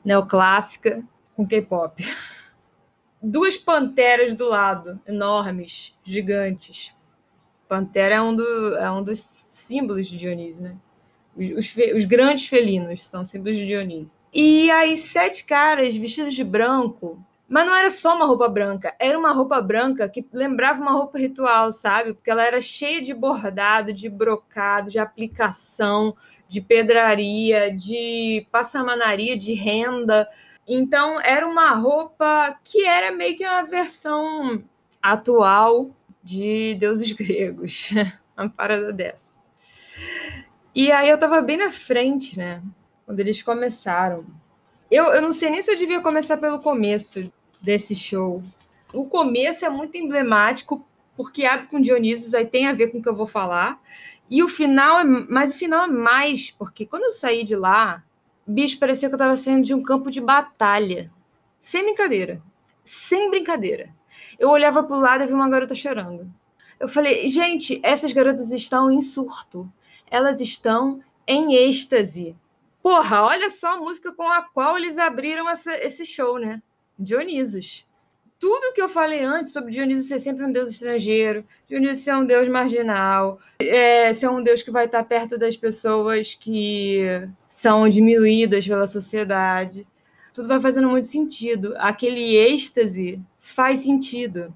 neoclássica, 0.04 1.04
com 1.34 1.46
K-pop 1.46 2.02
duas 3.22 3.56
panteras 3.56 4.34
do 4.34 4.48
lado, 4.48 5.00
enormes, 5.06 5.94
gigantes. 6.04 6.94
Pantera 7.68 8.16
é 8.16 8.20
um, 8.20 8.34
do, 8.34 8.76
é 8.76 8.90
um 8.90 9.02
dos 9.02 9.18
símbolos 9.20 10.06
de 10.06 10.16
Dionísio, 10.16 10.62
né? 10.62 10.76
Os, 11.36 11.74
os 11.94 12.04
grandes 12.04 12.46
felinos 12.46 13.04
são 13.06 13.24
símbolos 13.24 13.56
de 13.58 13.66
Dionísio. 13.66 14.18
E 14.32 14.70
aí, 14.70 14.96
sete 14.96 15.44
caras 15.44 15.96
vestidos 15.96 16.34
de 16.34 16.44
branco. 16.44 17.22
Mas 17.48 17.64
não 17.64 17.76
era 17.76 17.90
só 17.90 18.16
uma 18.16 18.26
roupa 18.26 18.48
branca, 18.48 18.94
era 18.98 19.16
uma 19.16 19.30
roupa 19.30 19.60
branca 19.62 20.08
que 20.08 20.26
lembrava 20.32 20.80
uma 20.80 20.90
roupa 20.90 21.16
ritual, 21.16 21.70
sabe? 21.70 22.12
Porque 22.12 22.28
ela 22.28 22.44
era 22.44 22.60
cheia 22.60 23.00
de 23.00 23.14
bordado, 23.14 23.92
de 23.92 24.08
brocado, 24.08 24.90
de 24.90 24.98
aplicação, 24.98 26.16
de 26.48 26.60
pedraria, 26.60 27.72
de 27.72 28.46
passamanaria, 28.50 29.38
de 29.38 29.54
renda. 29.54 30.28
Então, 30.66 31.20
era 31.20 31.46
uma 31.46 31.72
roupa 31.74 32.58
que 32.64 32.84
era 32.84 33.12
meio 33.12 33.36
que 33.36 33.46
uma 33.46 33.62
versão 33.62 34.64
atual 35.00 35.95
de 36.26 36.74
deuses 36.74 37.12
gregos. 37.14 37.90
uma 38.36 38.50
parada 38.50 38.92
dessa. 38.92 39.36
E 40.74 40.90
aí 40.90 41.08
eu 41.08 41.18
tava 41.18 41.40
bem 41.40 41.56
na 41.56 41.70
frente, 41.70 42.36
né? 42.36 42.60
Quando 43.06 43.20
eles 43.20 43.40
começaram. 43.42 44.26
Eu, 44.90 45.04
eu 45.06 45.22
não 45.22 45.32
sei 45.32 45.50
nem 45.50 45.62
se 45.62 45.70
eu 45.70 45.76
devia 45.76 46.00
começar 46.00 46.36
pelo 46.36 46.58
começo 46.58 47.32
desse 47.62 47.94
show. 47.94 48.42
O 48.92 49.04
começo 49.04 49.64
é 49.64 49.70
muito 49.70 49.96
emblemático, 49.96 50.84
porque 51.16 51.44
abre 51.44 51.68
com 51.68 51.80
Dionísios, 51.80 52.34
aí 52.34 52.44
tem 52.44 52.66
a 52.66 52.72
ver 52.72 52.88
com 52.88 52.98
o 52.98 53.02
que 53.02 53.08
eu 53.08 53.16
vou 53.16 53.26
falar. 53.26 53.80
E 54.28 54.42
o 54.42 54.48
final, 54.48 54.98
é, 55.00 55.04
mas 55.04 55.52
o 55.52 55.58
final 55.58 55.84
é 55.84 55.88
mais, 55.88 56.50
porque 56.50 56.84
quando 56.84 57.04
eu 57.04 57.12
saí 57.12 57.44
de 57.44 57.54
lá, 57.54 58.04
bicho, 58.46 58.78
parecia 58.78 59.08
que 59.08 59.14
eu 59.14 59.18
tava 59.18 59.36
saindo 59.36 59.64
de 59.64 59.74
um 59.74 59.82
campo 59.82 60.10
de 60.10 60.20
batalha. 60.20 61.10
Sem 61.60 61.84
brincadeira. 61.84 62.42
Sem 62.84 63.30
brincadeira. 63.30 63.95
Eu 64.38 64.50
olhava 64.50 64.82
pro 64.82 64.98
lado 64.98 65.24
e 65.24 65.26
vi 65.26 65.32
uma 65.32 65.48
garota 65.48 65.74
chorando. 65.74 66.30
Eu 66.78 66.88
falei, 66.88 67.28
gente, 67.28 67.80
essas 67.82 68.12
garotas 68.12 68.50
estão 68.50 68.90
em 68.90 69.00
surto. 69.00 69.70
Elas 70.10 70.40
estão 70.40 71.00
em 71.26 71.54
êxtase. 71.54 72.36
Porra, 72.82 73.22
olha 73.22 73.50
só 73.50 73.74
a 73.74 73.76
música 73.78 74.12
com 74.12 74.30
a 74.30 74.42
qual 74.42 74.76
eles 74.76 74.98
abriram 74.98 75.48
essa, 75.48 75.74
esse 75.78 76.04
show, 76.04 76.38
né? 76.38 76.62
Dionisos. 76.98 77.84
Tudo 78.38 78.74
que 78.74 78.82
eu 78.82 78.88
falei 78.88 79.24
antes 79.24 79.52
sobre 79.52 79.72
Dioniso 79.72 80.06
ser 80.06 80.18
sempre 80.18 80.44
um 80.44 80.52
deus 80.52 80.68
estrangeiro, 80.68 81.44
Dioniso 81.66 82.02
ser 82.02 82.14
um 82.14 82.24
deus 82.24 82.46
marginal, 82.48 83.40
é, 83.58 84.12
ser 84.12 84.28
um 84.28 84.42
deus 84.42 84.62
que 84.62 84.70
vai 84.70 84.84
estar 84.84 85.02
perto 85.04 85.38
das 85.38 85.56
pessoas 85.56 86.34
que 86.34 87.00
são 87.46 87.88
diminuídas 87.88 88.66
pela 88.66 88.86
sociedade. 88.86 89.86
Tudo 90.34 90.48
vai 90.48 90.60
fazendo 90.60 90.88
muito 90.88 91.08
sentido. 91.08 91.74
Aquele 91.78 92.36
êxtase 92.36 93.24
faz 93.46 93.80
sentido. 93.80 94.52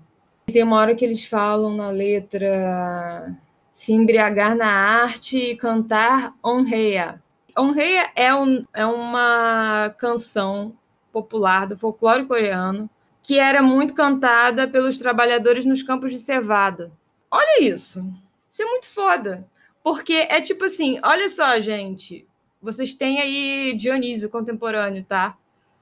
Tem 0.47 0.63
uma 0.63 0.77
hora 0.77 0.95
que 0.95 1.05
eles 1.05 1.25
falam 1.25 1.77
na 1.77 1.91
letra 1.91 3.37
se 3.73 3.93
embriagar 3.93 4.55
na 4.57 4.67
arte 4.67 5.39
e 5.39 5.57
cantar 5.57 6.35
honreia. 6.45 7.23
Honreia 7.59 8.11
é, 8.15 8.35
um, 8.35 8.65
é 8.75 8.85
uma 8.85 9.95
canção 9.99 10.77
popular 11.13 11.67
do 11.67 11.79
folclore 11.79 12.27
coreano 12.27 12.91
que 13.23 13.39
era 13.39 13.63
muito 13.63 13.95
cantada 13.95 14.67
pelos 14.67 14.99
trabalhadores 14.99 15.65
nos 15.65 15.83
campos 15.83 16.11
de 16.11 16.19
cevada. 16.19 16.93
Olha 17.31 17.63
isso. 17.63 18.07
Isso 18.49 18.63
é 18.63 18.65
muito 18.65 18.89
foda. 18.89 19.47
Porque 19.83 20.13
é 20.13 20.41
tipo 20.41 20.65
assim, 20.65 21.01
olha 21.03 21.29
só, 21.31 21.61
gente. 21.61 22.27
Vocês 22.61 22.95
têm 22.95 23.21
aí 23.21 23.75
Dionísio 23.75 24.29
contemporâneo, 24.29 25.05
tá? 25.05 25.37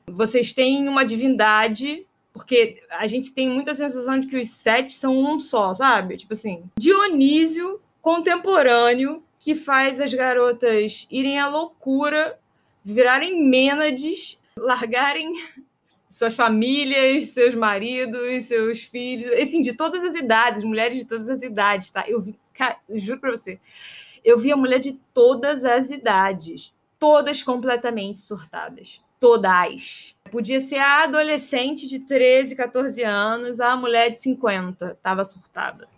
Vocês 0.07 0.55
têm 0.55 0.89
uma 0.89 1.05
divindade, 1.05 2.07
porque 2.39 2.81
a 2.89 3.07
gente 3.09 3.33
tem 3.33 3.51
muita 3.51 3.75
sensação 3.75 4.21
de 4.21 4.29
que 4.29 4.37
os 4.37 4.49
sete 4.49 4.93
são 4.93 5.19
um 5.19 5.41
só, 5.41 5.75
sabe? 5.75 6.17
Tipo 6.17 6.35
assim, 6.35 6.63
Dionísio 6.79 7.81
contemporâneo 8.01 9.25
que 9.41 9.57
faz 9.57 10.01
as 10.01 10.15
garotas 10.15 11.07
irem 11.11 11.39
à 11.39 11.49
loucura, 11.49 12.39
virarem 12.85 13.45
mênades, 13.45 14.39
largarem 14.57 15.33
suas 16.09 16.35
famílias, 16.35 17.27
seus 17.27 17.57
maridos, 17.57 18.45
seus 18.45 18.85
filhos, 18.85 19.27
assim, 19.33 19.61
de 19.61 19.73
todas 19.73 20.05
as 20.05 20.15
idades, 20.15 20.63
mulheres 20.63 20.97
de 20.97 21.05
todas 21.05 21.29
as 21.29 21.43
idades, 21.43 21.91
tá? 21.91 22.05
Eu 22.07 22.25
cara, 22.55 22.79
eu 22.89 23.01
juro 23.01 23.21
pra 23.21 23.33
você, 23.33 23.59
eu 24.25 24.39
vi 24.39 24.53
a 24.53 24.57
mulher 24.57 24.79
de 24.79 24.93
todas 25.13 25.65
as 25.65 25.91
idades, 25.91 26.73
todas 27.01 27.43
completamente 27.43 28.21
surtadas. 28.21 29.03
Todas. 29.21 30.15
Podia 30.31 30.61
ser 30.61 30.79
a 30.79 31.05
adolescente 31.05 31.89
de 31.89 32.01
13, 32.01 32.55
14 32.55 33.03
anos, 33.03 33.61
a 33.61 33.77
mulher 33.77 34.11
de 34.11 34.21
50, 34.21 34.99
tava 35.03 35.25
surtada. 35.25 35.89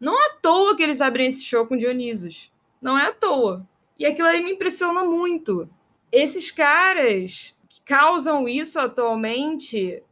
Não 0.00 0.14
é 0.14 0.26
à 0.26 0.34
toa 0.40 0.76
que 0.76 0.82
eles 0.82 1.00
abrem 1.00 1.28
esse 1.28 1.42
show 1.42 1.66
com 1.66 1.76
Dionisos. 1.76 2.52
Não 2.80 2.96
é 2.96 3.06
à 3.06 3.12
toa. 3.12 3.66
E 3.98 4.06
aquilo 4.06 4.28
ali 4.28 4.42
me 4.42 4.52
impressiona 4.52 5.04
muito. 5.04 5.68
Esses 6.12 6.50
caras 6.50 7.54
que 7.68 7.80
causam 7.82 8.48
isso 8.48 8.78
atualmente, 8.78 10.02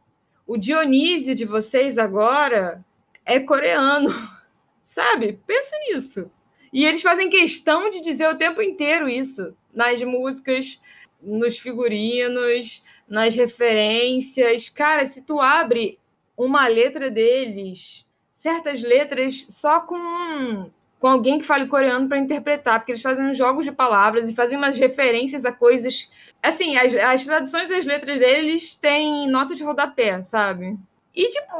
o 0.45 0.57
Dionísio 0.57 1.33
de 1.33 1.45
vocês 1.45 1.97
agora 1.97 2.83
é 3.25 3.39
coreano. 3.39 4.09
Sabe? 4.83 5.39
Pensa 5.47 5.75
nisso. 5.87 6.31
E 6.73 6.85
eles 6.85 7.01
fazem 7.01 7.29
questão 7.29 7.89
de 7.89 8.01
dizer 8.01 8.27
o 8.27 8.37
tempo 8.37 8.61
inteiro 8.61 9.07
isso 9.07 9.55
nas 9.73 10.03
músicas, 10.03 10.79
nos 11.21 11.57
figurinos, 11.57 12.83
nas 13.07 13.35
referências. 13.35 14.69
Cara, 14.69 15.05
se 15.05 15.21
tu 15.21 15.39
abre 15.41 15.99
uma 16.35 16.67
letra 16.67 17.09
deles, 17.09 18.05
certas 18.33 18.81
letras 18.81 19.45
só 19.49 19.79
com 19.81 20.69
com 20.99 21.07
alguém 21.07 21.37
que 21.39 21.45
fale 21.45 21.67
coreano 21.67 22.07
para 22.07 22.17
interpretar, 22.17 22.79
porque 22.79 22.91
eles 22.91 23.01
fazem 23.01 23.25
uns 23.25 23.37
jogos 23.37 23.65
de 23.65 23.71
palavras 23.71 24.27
e 24.29 24.33
fazem 24.33 24.57
umas 24.57 24.77
referências 24.77 25.45
a 25.45 25.51
coisas. 25.51 26.09
Assim, 26.41 26.75
as, 26.75 26.93
as 26.95 27.25
traduções 27.25 27.69
das 27.69 27.85
letras 27.85 28.19
deles 28.19 28.75
têm 28.75 29.29
nota 29.29 29.53
de 29.53 29.63
rodapé, 29.63 30.23
sabe? 30.23 30.77
E, 31.13 31.29
tipo, 31.29 31.53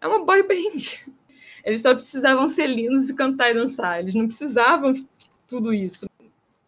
é 0.00 0.06
uma 0.06 0.24
boy 0.24 0.42
band. 0.42 1.12
Eles 1.64 1.82
só 1.82 1.94
precisavam 1.94 2.48
ser 2.48 2.66
lindos 2.66 3.10
e 3.10 3.14
cantar 3.14 3.50
e 3.50 3.54
dançar. 3.54 4.00
Eles 4.00 4.14
não 4.14 4.26
precisavam 4.26 4.94
tudo 5.46 5.72
isso. 5.72 6.08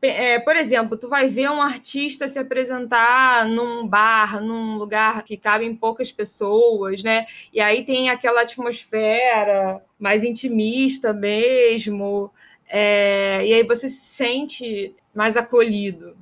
É, 0.03 0.39
por 0.41 0.57
exemplo, 0.57 0.97
tu 0.97 1.09
vai 1.09 1.29
ver 1.29 1.51
um 1.51 1.61
artista 1.61 2.27
se 2.27 2.39
apresentar 2.39 3.47
num 3.47 3.87
bar, 3.87 4.43
num 4.43 4.77
lugar 4.79 5.23
que 5.25 5.37
cabem 5.37 5.75
poucas 5.77 6.11
pessoas, 6.11 7.03
né? 7.03 7.27
E 7.53 7.61
aí 7.61 7.85
tem 7.85 8.09
aquela 8.09 8.41
atmosfera 8.43 9.83
mais 9.99 10.25
intimista 10.25 11.13
mesmo, 11.13 12.31
é, 12.67 13.45
e 13.47 13.53
aí 13.53 13.63
você 13.65 13.89
se 13.89 14.01
sente 14.01 14.95
mais 15.15 15.37
acolhido. 15.37 16.17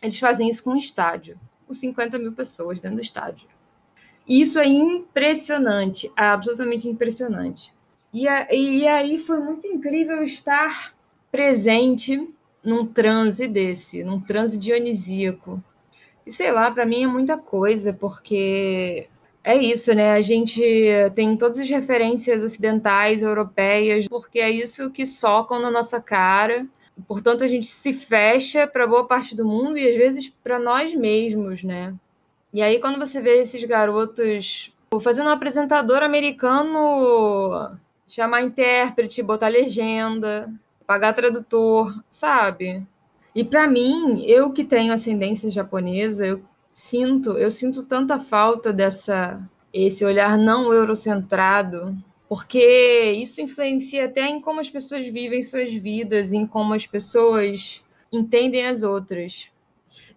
Eles 0.00 0.18
fazem 0.18 0.48
isso 0.48 0.64
com 0.64 0.70
um 0.70 0.76
estádio, 0.76 1.38
com 1.66 1.74
50 1.74 2.18
mil 2.18 2.32
pessoas 2.32 2.78
dentro 2.78 2.96
do 2.96 3.02
estádio. 3.02 3.46
Isso 4.26 4.58
é 4.58 4.66
impressionante, 4.66 6.10
absolutamente 6.16 6.88
impressionante. 6.88 7.74
E, 8.12 8.28
a, 8.28 8.52
e 8.54 8.86
aí 8.86 9.18
foi 9.18 9.40
muito 9.40 9.66
incrível 9.66 10.22
estar 10.22 10.94
presente 11.30 12.28
num 12.64 12.86
transe 12.86 13.46
desse, 13.48 14.04
num 14.04 14.20
transe 14.20 14.58
dionisíaco. 14.58 15.62
E 16.26 16.30
sei 16.30 16.52
lá, 16.52 16.70
para 16.70 16.86
mim 16.86 17.04
é 17.04 17.06
muita 17.06 17.36
coisa, 17.36 17.92
porque 17.92 19.08
é 19.42 19.56
isso, 19.56 19.92
né? 19.92 20.12
A 20.12 20.20
gente 20.20 20.62
tem 21.14 21.36
todas 21.36 21.58
as 21.58 21.68
referências 21.68 22.42
ocidentais, 22.44 23.22
europeias, 23.22 24.06
porque 24.06 24.38
é 24.38 24.50
isso 24.50 24.90
que 24.90 25.04
socam 25.04 25.60
na 25.60 25.70
nossa 25.70 26.00
cara. 26.00 26.66
Portanto, 27.08 27.42
a 27.42 27.48
gente 27.48 27.66
se 27.66 27.92
fecha 27.92 28.66
para 28.66 28.86
boa 28.86 29.06
parte 29.06 29.34
do 29.34 29.44
mundo 29.44 29.76
e 29.76 29.88
às 29.88 29.96
vezes 29.96 30.32
para 30.44 30.58
nós 30.58 30.94
mesmos, 30.94 31.64
né? 31.64 31.94
E 32.52 32.62
aí, 32.62 32.78
quando 32.80 32.98
você 32.98 33.20
vê 33.20 33.40
esses 33.40 33.64
garotos 33.64 34.72
fazendo 35.00 35.28
um 35.28 35.32
apresentador 35.32 36.02
americano 36.02 37.76
chamar 38.06 38.42
intérprete, 38.42 39.22
botar 39.22 39.48
legenda, 39.48 40.52
pagar 40.92 41.14
tradutor, 41.14 42.04
sabe? 42.10 42.86
E 43.34 43.42
para 43.42 43.66
mim, 43.66 44.22
eu 44.26 44.52
que 44.52 44.62
tenho 44.62 44.92
ascendência 44.92 45.50
japonesa, 45.50 46.26
eu 46.26 46.42
sinto, 46.70 47.32
eu 47.38 47.50
sinto 47.50 47.82
tanta 47.82 48.20
falta 48.20 48.70
dessa 48.74 49.40
esse 49.72 50.04
olhar 50.04 50.36
não 50.36 50.70
eurocentrado, 50.70 51.96
porque 52.28 53.12
isso 53.12 53.40
influencia 53.40 54.04
até 54.04 54.28
em 54.28 54.38
como 54.38 54.60
as 54.60 54.68
pessoas 54.68 55.06
vivem 55.06 55.42
suas 55.42 55.72
vidas, 55.72 56.30
em 56.30 56.46
como 56.46 56.74
as 56.74 56.86
pessoas 56.86 57.82
entendem 58.12 58.66
as 58.66 58.82
outras. 58.82 59.48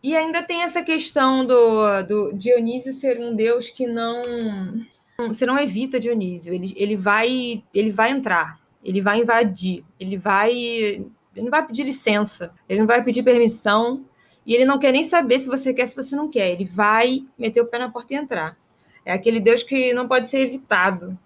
E 0.04 0.14
ainda 0.14 0.44
tem 0.44 0.64
essa 0.64 0.84
questão 0.84 1.46
do, 1.46 2.04
do 2.04 2.34
Dionísio 2.34 2.94
ser 2.94 3.18
um 3.18 3.34
deus 3.34 3.70
que 3.70 3.88
não 3.88 4.86
você 5.30 5.46
não 5.46 5.58
evita 5.58 6.02
Dionísio, 6.02 6.54
ele, 6.54 6.74
ele 6.76 6.98
vai 6.98 7.64
ele 7.74 7.94
vai 7.94 8.12
entrar, 8.12 8.60
ele 8.86 9.02
vai 9.02 9.22
invadir, 9.22 9.84
ele 10.00 10.16
vai. 10.16 10.54
Ele 10.54 11.44
não 11.44 11.50
vai 11.50 11.66
pedir 11.66 11.84
licença, 11.84 12.54
ele 12.70 12.80
não 12.80 12.88
vai 12.88 13.04
pedir 13.04 13.24
permissão, 13.24 14.06
e 14.46 14.54
ele 14.54 14.64
não 14.64 14.80
quer 14.80 14.94
nem 14.94 15.04
saber 15.04 15.40
se 15.40 15.48
você 15.48 15.74
quer, 15.74 15.88
se 15.88 15.96
você 15.96 16.16
não 16.16 16.30
quer. 16.30 16.52
Ele 16.52 16.64
vai 16.64 17.26
meter 17.38 17.60
o 17.60 17.66
pé 17.66 17.80
na 17.80 17.92
porta 17.92 18.14
e 18.14 18.18
entrar. 18.18 18.58
É 19.04 19.12
aquele 19.12 19.42
Deus 19.42 19.64
que 19.64 19.94
não 19.94 20.08
pode 20.08 20.28
ser 20.28 20.40
evitado. 20.40 21.18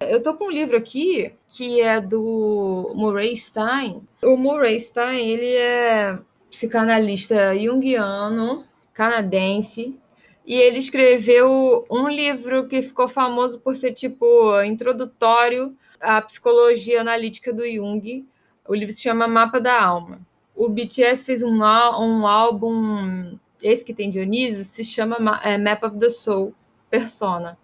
Eu 0.00 0.22
tô 0.22 0.34
com 0.34 0.46
um 0.46 0.50
livro 0.50 0.76
aqui 0.76 1.32
que 1.46 1.80
é 1.80 2.00
do 2.00 2.92
Murray 2.94 3.34
Stein. 3.36 4.02
O 4.22 4.36
Murray 4.36 4.78
Stein, 4.78 5.28
ele 5.28 5.54
é 5.56 6.18
psicanalista 6.50 7.56
junguiano, 7.56 8.64
canadense, 8.92 9.96
e 10.44 10.54
ele 10.54 10.78
escreveu 10.78 11.86
um 11.90 12.08
livro 12.08 12.66
que 12.66 12.82
ficou 12.82 13.08
famoso 13.08 13.60
por 13.60 13.76
ser 13.76 13.92
tipo 13.92 14.60
introdutório 14.62 15.76
à 16.00 16.20
psicologia 16.22 17.00
analítica 17.00 17.52
do 17.52 17.68
Jung. 17.68 18.26
O 18.66 18.74
livro 18.74 18.92
se 18.92 19.02
chama 19.02 19.28
Mapa 19.28 19.60
da 19.60 19.82
Alma. 19.82 20.20
O 20.54 20.68
BTS 20.68 21.24
fez 21.24 21.42
um, 21.42 21.58
um 21.58 22.26
álbum, 22.26 23.38
esse 23.62 23.84
que 23.84 23.94
tem 23.94 24.10
Dionísio, 24.10 24.64
se 24.64 24.84
chama 24.84 25.40
é, 25.42 25.56
Map 25.56 25.82
of 25.84 25.98
the 25.98 26.10
Soul, 26.10 26.54
Persona. 26.90 27.58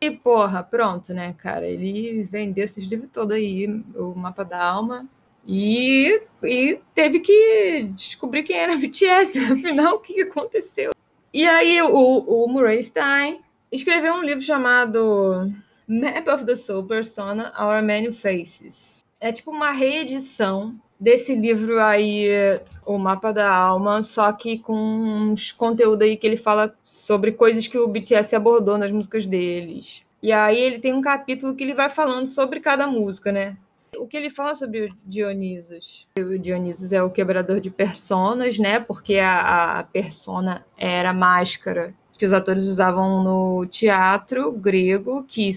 E, 0.00 0.10
porra, 0.10 0.62
pronto, 0.62 1.14
né, 1.14 1.34
cara? 1.38 1.66
Ele 1.66 2.24
vendeu 2.24 2.64
esses 2.64 2.84
livros 2.84 3.10
todos 3.12 3.36
aí, 3.36 3.66
o 3.94 4.14
Mapa 4.14 4.44
da 4.44 4.62
Alma, 4.62 5.08
e, 5.46 6.22
e 6.42 6.80
teve 6.94 7.20
que 7.20 7.88
descobrir 7.94 8.42
quem 8.42 8.56
era 8.56 8.76
BTS, 8.76 9.38
né? 9.38 9.46
afinal, 9.52 9.96
o 9.96 10.00
que 10.00 10.22
aconteceu? 10.22 10.92
E 11.32 11.46
aí 11.48 11.80
o, 11.82 11.88
o 11.88 12.48
Murray 12.48 12.82
Stein 12.82 13.40
escreveu 13.70 14.14
um 14.14 14.22
livro 14.22 14.42
chamado 14.42 15.46
Map 15.86 16.28
of 16.28 16.44
the 16.44 16.54
Soul 16.54 16.84
Persona, 16.84 17.52
Our 17.58 17.82
Many 17.82 18.12
Faces. 18.12 19.04
É 19.20 19.32
tipo 19.32 19.50
uma 19.50 19.72
reedição 19.72 20.74
desse 20.98 21.34
livro 21.34 21.80
aí, 21.80 22.28
O 22.86 22.96
Mapa 22.96 23.32
da 23.32 23.52
Alma, 23.52 24.02
só 24.02 24.32
que 24.32 24.58
com 24.58 24.74
uns 24.74 25.50
conteúdo 25.50 26.02
aí 26.02 26.16
que 26.16 26.26
ele 26.26 26.36
fala 26.36 26.74
sobre 26.84 27.32
coisas 27.32 27.66
que 27.66 27.76
o 27.76 27.88
BTS 27.88 28.36
abordou 28.36 28.78
nas 28.78 28.92
músicas 28.92 29.26
deles. 29.26 30.02
E 30.22 30.30
aí 30.30 30.58
ele 30.58 30.78
tem 30.78 30.94
um 30.94 31.02
capítulo 31.02 31.56
que 31.56 31.64
ele 31.64 31.74
vai 31.74 31.88
falando 31.88 32.28
sobre 32.28 32.60
cada 32.60 32.86
música, 32.86 33.32
né? 33.32 33.56
O 33.98 34.06
que 34.06 34.16
ele 34.16 34.30
fala 34.30 34.54
sobre 34.54 34.86
o 34.86 34.96
Dionisos? 35.04 36.06
O 36.16 36.38
Dionisos 36.38 36.92
é 36.92 37.02
o 37.02 37.10
quebrador 37.10 37.60
de 37.60 37.70
personas, 37.70 38.58
né? 38.58 38.78
Porque 38.78 39.16
a, 39.16 39.80
a 39.80 39.82
persona 39.84 40.64
era 40.78 41.10
a 41.10 41.14
máscara 41.14 41.92
que 42.22 42.26
os 42.26 42.32
atores 42.32 42.68
usavam 42.68 43.24
no 43.24 43.66
teatro 43.66 44.52
grego, 44.52 45.24
que 45.24 45.50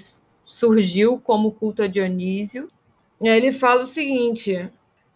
surgiu 0.43 1.19
como 1.19 1.51
culto 1.51 1.83
a 1.83 1.87
Dionísio. 1.87 2.67
E 3.21 3.29
aí 3.29 3.37
ele 3.37 3.51
fala 3.51 3.83
o 3.83 3.85
seguinte: 3.85 4.67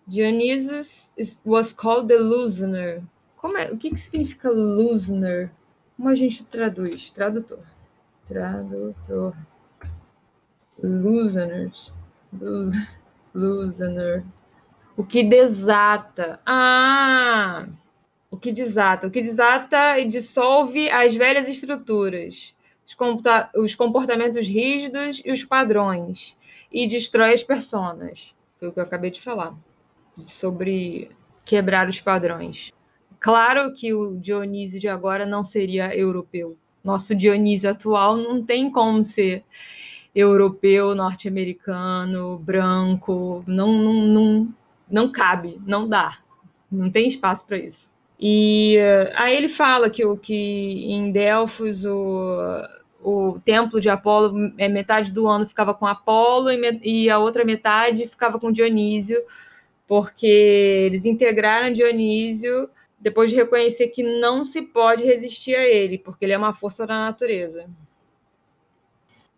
Dionysus 0.06 1.12
was 1.44 1.74
called 1.74 2.08
the 2.08 2.18
Lucener. 2.18 3.02
Como 3.36 3.58
é? 3.58 3.72
O 3.72 3.80
que, 3.80 3.90
que 3.90 4.00
significa 4.00 4.52
Lucener? 4.52 5.50
Como 5.98 6.10
a 6.10 6.14
gente 6.14 6.46
traduz? 6.46 7.10
Tradutor. 7.10 7.66
Tradutor. 8.28 9.36
Luceners. 10.84 11.92
Lucener. 13.34 14.24
O 14.96 15.04
que 15.04 15.24
desata. 15.24 16.40
Ah! 16.46 17.66
O 18.32 18.38
que 18.38 18.52
desata. 18.52 19.08
O 19.08 19.12
que 19.12 19.22
desata 19.22 20.00
e 20.00 20.08
dissolve 20.08 20.90
as 20.90 21.16
velhas 21.16 21.50
estruturas, 21.50 22.56
os, 23.56 23.76
comportamentos 23.76 24.48
rígidos 24.48 25.22
e 25.26 25.32
os 25.32 25.44
padrões, 25.44 26.38
e 26.72 26.88
destrói 26.88 27.34
as 27.34 27.44
personas. 27.44 28.34
Foi 28.60 28.70
o 28.70 28.72
que 28.72 28.80
eu 28.80 28.84
acabei 28.84 29.10
de 29.10 29.22
falar 29.22 29.56
sobre 30.26 31.10
quebrar 31.46 31.90
os 31.90 32.00
padrões. 32.00 32.72
Claro 33.20 33.74
que 33.74 33.94
o 33.94 34.16
Dionísio 34.18 34.80
de 34.80 34.88
agora 34.88 35.26
não 35.26 35.44
seria 35.44 35.96
europeu. 35.96 36.58
Nosso 36.84 37.16
Dionísio 37.16 37.70
atual 37.70 38.16
não 38.16 38.44
tem 38.44 38.72
como 38.72 39.04
ser 39.04 39.44
europeu, 40.14 40.96
norte-americano, 40.96 42.38
branco. 42.40 43.44
Não, 43.46 43.72
não, 43.74 43.94
não, 43.94 44.56
não 44.90 45.12
cabe, 45.12 45.60
não 45.66 45.88
dá. 45.88 46.18
Não 46.72 46.90
tem 46.90 47.08
espaço 47.08 47.46
para 47.46 47.58
isso. 47.58 47.94
E 48.20 48.78
uh, 48.78 49.14
aí 49.16 49.36
ele 49.36 49.48
fala 49.48 49.90
que, 49.90 50.04
que 50.18 50.92
em 50.92 51.12
Delfos 51.12 51.86
o, 51.86 52.38
o 53.02 53.40
templo 53.46 53.80
de 53.80 53.90
Apolo, 53.90 54.54
é, 54.58 54.68
metade 54.68 55.12
do 55.12 55.28
ano 55.28 55.48
ficava 55.48 55.74
com 55.74 55.88
Apolo 55.88 56.52
e, 56.52 56.80
e 56.84 57.10
a 57.10 57.18
outra 57.18 57.46
metade 57.46 58.08
ficava 58.08 58.38
com 58.38 58.52
Dionísio 58.52 59.24
porque 59.88 60.28
eles 60.28 61.06
integraram 61.06 61.74
Dionísio 61.74 62.70
depois 63.00 63.30
de 63.30 63.36
reconhecer 63.38 63.88
que 63.88 64.04
não 64.04 64.44
se 64.44 64.62
pode 64.62 65.04
resistir 65.04 65.56
a 65.56 65.66
ele, 65.66 65.98
porque 65.98 66.26
ele 66.26 66.34
é 66.34 66.38
uma 66.38 66.54
força 66.54 66.86
da 66.86 66.94
natureza. 67.00 67.68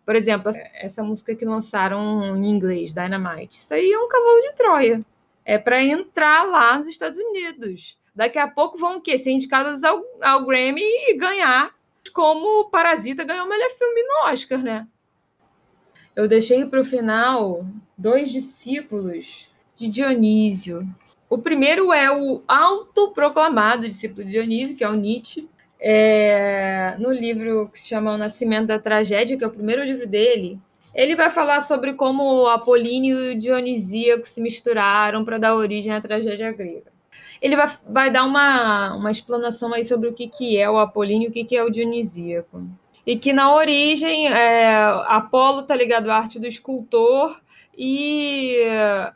Por 0.04 0.16
exemplo, 0.16 0.50
essa 0.74 1.02
música 1.02 1.34
que 1.34 1.44
lançaram 1.44 2.36
em 2.36 2.46
inglês, 2.46 2.92
Dynamite, 2.92 3.60
isso 3.60 3.72
aí 3.72 3.90
é 3.90 3.98
um 3.98 4.08
cavalo 4.08 4.40
de 4.40 4.54
Troia. 4.54 5.04
É 5.44 5.58
para 5.58 5.82
entrar 5.82 6.42
lá 6.44 6.76
nos 6.76 6.88
Estados 6.88 7.18
Unidos. 7.18 7.96
Daqui 8.14 8.38
a 8.38 8.46
pouco 8.46 8.76
vão 8.76 8.98
o 8.98 9.00
quê? 9.00 9.16
Ser 9.16 9.30
indicadas 9.30 9.82
ao, 9.82 10.02
ao 10.20 10.44
Grammy 10.44 10.82
e 10.82 11.14
ganhar, 11.14 11.70
como 12.12 12.68
Parasita 12.68 13.24
ganhou 13.24 13.46
o 13.46 13.48
melhor 13.48 13.70
filme 13.70 14.02
no 14.02 14.30
Oscar, 14.30 14.62
né? 14.62 14.86
Eu 16.14 16.28
deixei 16.28 16.66
para 16.66 16.80
o 16.80 16.84
final 16.84 17.64
dois 17.96 18.30
discípulos 18.30 19.48
de 19.76 19.88
Dionísio. 19.88 20.86
O 21.28 21.38
primeiro 21.38 21.90
é 21.90 22.10
o 22.10 22.42
autoproclamado 22.46 23.88
discípulo 23.88 24.24
de 24.24 24.32
Dionísio, 24.32 24.76
que 24.76 24.84
é 24.84 24.88
o 24.88 24.94
Nietzsche. 24.94 25.48
É, 25.80 26.94
no 26.98 27.10
livro 27.10 27.68
que 27.70 27.78
se 27.78 27.88
chama 27.88 28.12
O 28.12 28.18
Nascimento 28.18 28.66
da 28.66 28.78
Tragédia, 28.78 29.36
que 29.38 29.42
é 29.42 29.46
o 29.46 29.50
primeiro 29.50 29.82
livro 29.82 30.06
dele, 30.06 30.60
ele 30.94 31.16
vai 31.16 31.30
falar 31.30 31.62
sobre 31.62 31.94
como 31.94 32.46
Apolíneo 32.46 33.32
e 33.32 33.34
Dionisíaco 33.34 34.28
se 34.28 34.40
misturaram 34.40 35.24
para 35.24 35.38
dar 35.38 35.56
origem 35.56 35.92
à 35.92 36.00
tragédia 36.00 36.52
grega. 36.52 36.91
Ele 37.40 37.56
vai, 37.56 37.70
vai 37.88 38.10
dar 38.10 38.24
uma, 38.24 38.94
uma 38.94 39.10
explanação 39.10 39.72
aí 39.72 39.84
sobre 39.84 40.08
o 40.08 40.12
que, 40.12 40.28
que 40.28 40.58
é 40.58 40.70
o 40.70 40.78
Apolíneo 40.78 41.26
e 41.26 41.28
o 41.28 41.32
que, 41.32 41.44
que 41.44 41.56
é 41.56 41.62
o 41.62 41.70
Dionisíaco. 41.70 42.64
E 43.06 43.18
que 43.18 43.32
na 43.32 43.52
origem, 43.52 44.28
é, 44.28 44.74
Apolo 45.06 45.60
está 45.60 45.74
ligado 45.74 46.10
à 46.10 46.16
arte 46.16 46.38
do 46.38 46.46
escultor 46.46 47.40
e 47.76 48.60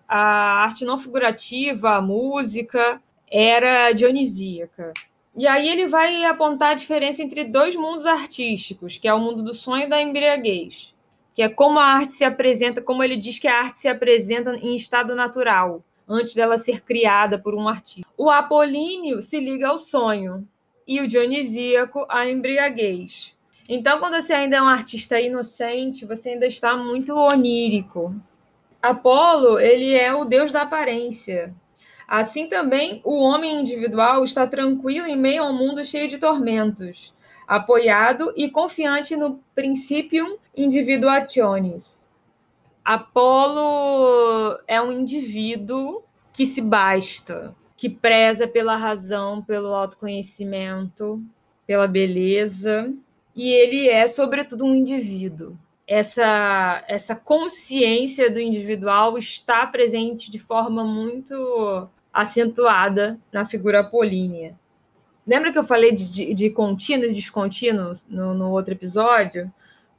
a 0.09 0.63
arte 0.65 0.85
não 0.85 0.99
figurativa, 0.99 1.97
a 1.97 2.03
música, 2.03 3.01
era 3.31 3.93
dionisíaca. 3.93 4.93
E 5.37 5.47
aí 5.47 5.69
ele 5.69 5.87
vai 5.87 6.25
apontar 6.25 6.71
a 6.71 6.75
diferença 6.75 7.23
entre 7.23 7.45
dois 7.45 7.77
mundos 7.77 8.07
artísticos, 8.07 8.97
que 8.97 9.07
é 9.07 9.13
o 9.13 9.21
mundo 9.21 9.43
do 9.43 9.53
sonho 9.53 9.85
e 9.85 9.89
da 9.89 10.01
embriaguez, 10.01 10.95
que 11.35 11.43
é 11.43 11.49
como 11.49 11.79
a 11.79 11.85
arte 11.85 12.13
se 12.13 12.25
apresenta, 12.25 12.81
como 12.81 13.05
ele 13.05 13.17
diz 13.17 13.39
que 13.39 13.47
a 13.47 13.59
arte 13.59 13.79
se 13.79 13.89
apresenta 13.89 14.57
em 14.57 14.75
estado 14.75 15.15
natural, 15.15 15.85
antes 16.09 16.35
dela 16.35 16.59
ser 16.59 16.83
criada 16.83 17.38
por 17.38 17.55
um 17.55 17.69
artista. 17.69 18.09
O 18.16 18.31
apolíneo 18.31 19.21
se 19.21 19.38
liga 19.40 19.69
ao 19.69 19.79
sonho 19.79 20.47
e 20.87 21.01
o 21.01 21.09
dionisíaco 21.09 22.07
à 22.09 22.29
embriaguez. 22.29 23.35
Então, 23.69 23.99
quando 23.99 24.14
você 24.14 24.33
ainda 24.33 24.57
é 24.57 24.62
um 24.62 24.69
artista 24.69 25.21
inocente, 25.21 26.07
você 26.07 26.31
ainda 26.31 26.47
está 26.47 26.77
muito 26.77 27.14
onírico. 27.14 28.14
Apolo, 28.81 29.59
ele 29.59 29.92
é 29.92 30.14
o 30.14 30.25
deus 30.25 30.53
da 30.53 30.62
aparência. 30.62 31.53
Assim 32.07 32.47
também, 32.47 33.01
o 33.03 33.19
homem 33.19 33.61
individual 33.61 34.23
está 34.23 34.47
tranquilo 34.47 35.09
em 35.09 35.16
meio 35.16 35.42
a 35.42 35.51
um 35.51 35.53
mundo 35.53 35.85
cheio 35.85 36.09
de 36.09 36.19
tormentos, 36.19 37.12
apoiado 37.49 38.33
e 38.37 38.49
confiante 38.49 39.16
no 39.16 39.40
princípio 39.57 40.38
individuationis. 40.57 42.06
Apolo 42.87 44.59
é 44.66 44.81
um 44.81 44.92
indivíduo 44.92 46.03
que 46.33 46.46
se 46.46 46.61
basta, 46.61 47.55
que 47.77 47.90
preza 47.90 48.46
pela 48.46 48.77
razão, 48.77 49.42
pelo 49.42 49.75
autoconhecimento, 49.75 51.22
pela 51.66 51.87
beleza, 51.87 52.92
e 53.35 53.51
ele 53.51 53.88
é, 53.88 54.07
sobretudo, 54.07 54.64
um 54.64 54.75
indivíduo 54.75 55.57
essa, 55.87 56.85
essa 56.88 57.14
consciência 57.14 58.31
do 58.31 58.40
individual 58.40 59.16
está 59.16 59.64
presente 59.66 60.31
de 60.31 60.38
forma 60.38 60.83
muito 60.83 61.88
acentuada 62.12 63.18
na 63.33 63.44
figura 63.44 63.81
apolínea. 63.81 64.59
Lembra 65.27 65.53
que 65.53 65.59
eu 65.59 65.64
falei 65.64 65.92
de, 65.92 66.11
de, 66.11 66.35
de 66.35 66.51
contínuo 66.51 67.07
e 67.07 67.12
descontínuo 67.12 67.92
no, 68.09 68.35
no, 68.35 68.51
outro 68.51 68.75
episódio? 68.75 69.53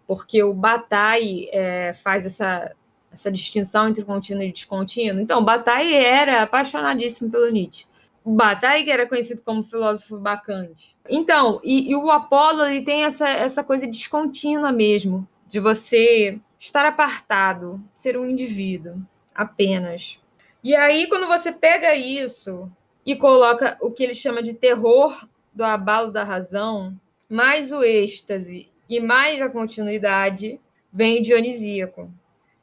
Porque 0.08 0.42
o 0.42 0.54
Bataille 0.54 1.50
é, 1.52 1.94
faz 1.94 2.26
essa, 2.26 2.74
essa 3.12 3.32
distinção 3.32 3.90
entre 3.90 4.04
contínuo 4.04 4.44
e 4.44 4.52
descontínuo. 4.52 5.22
Então, 5.22 5.44
Bataille 5.44 5.94
era 5.94 6.44
apaixonadíssimo 6.44 7.30
pelo 7.30 7.52
Nietzsche. 7.52 7.86
Bataille 8.26 8.90
era 8.90 9.08
conhecido 9.08 9.42
como 9.42 9.64
filósofo 9.64 10.18
bacante. 10.18 10.96
Então, 11.10 11.62
e, 11.64 11.92
e 11.92 11.96
o 11.96 12.12
Apolo 12.12 12.66
ele 12.66 12.84
tem 12.84 13.04
essa, 13.04 13.28
essa 13.30 13.64
coisa 13.64 13.88
descontínua 13.88 14.72
mesmo 14.72 15.28
de 15.48 15.60
você 15.60 16.40
estar 16.60 16.86
apartado, 16.86 17.82
ser 17.96 18.18
um 18.18 18.26
indivíduo 18.26 18.98
apenas. 19.34 20.20
E 20.64 20.76
aí, 20.76 21.08
quando 21.08 21.28
você 21.28 21.52
pega 21.52 21.96
isso 21.96 22.70
e 23.06 23.16
coloca 23.16 23.78
o 23.80 23.92
que 23.92 24.04
ele 24.04 24.14
chama 24.14 24.44
de 24.44 24.54
terror 24.54 25.28
do 25.54 25.64
abalo 25.64 26.12
da 26.12 26.24
razão, 26.24 27.00
mais 27.30 27.72
o 27.72 27.84
êxtase 27.84 28.70
e 28.90 29.00
mais 29.00 29.42
a 29.42 29.50
continuidade, 29.50 30.60
vem 30.92 31.20
o 31.20 31.24
dionisíaco. 31.24 32.10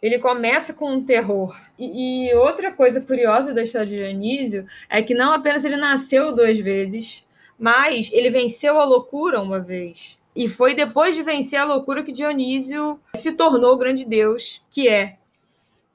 ele 0.03 0.19
começa 0.19 0.75
com 0.75 0.93
um 0.93 1.05
terror. 1.05 1.57
E, 1.79 2.29
e, 2.29 2.35
outra 2.35 2.71
coisa 2.71 3.01
curiosa 3.01 3.55
da 3.55 3.63
história 3.63 3.87
de 3.87 3.97
Dionísio 3.97 4.67
é 4.91 5.03
que 5.03 5.15
não 5.15 5.33
apenas 5.33 5.65
ele 5.65 5.77
nasceu 5.77 6.35
duas 6.35 6.59
vezes, 6.59 7.25
mas 7.59 8.11
ele 8.13 8.29
venceu 8.29 8.79
a 8.79 8.85
loucura 8.85 9.41
uma 9.41 9.61
vez. 9.61 10.19
E 10.37 10.49
foi 10.49 10.75
depois 10.75 11.15
de 11.15 11.23
vencer 11.23 11.59
a 11.59 11.65
loucura 11.65 12.03
que 12.03 12.13
Dionísio 12.13 13.01
se 13.15 13.33
tornou 13.33 13.73
o 13.73 13.79
grande 13.79 14.05
deus 14.05 14.63
que 14.71 14.89
é. 14.89 15.17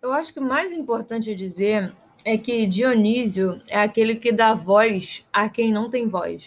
Eu 0.02 0.14
acho 0.14 0.34
que 0.34 0.40
o 0.40 0.44
mais 0.44 0.74
importante 0.74 1.30
a 1.30 1.36
dizer 1.36 1.94
é 2.24 2.38
que 2.38 2.66
Dionísio 2.66 3.62
é 3.70 3.80
aquele 3.80 4.16
que 4.16 4.32
dá 4.32 4.54
voz 4.54 5.26
a 5.32 5.50
quem 5.50 5.72
não 5.72 5.90
tem 5.90 6.08
voz. 6.08 6.44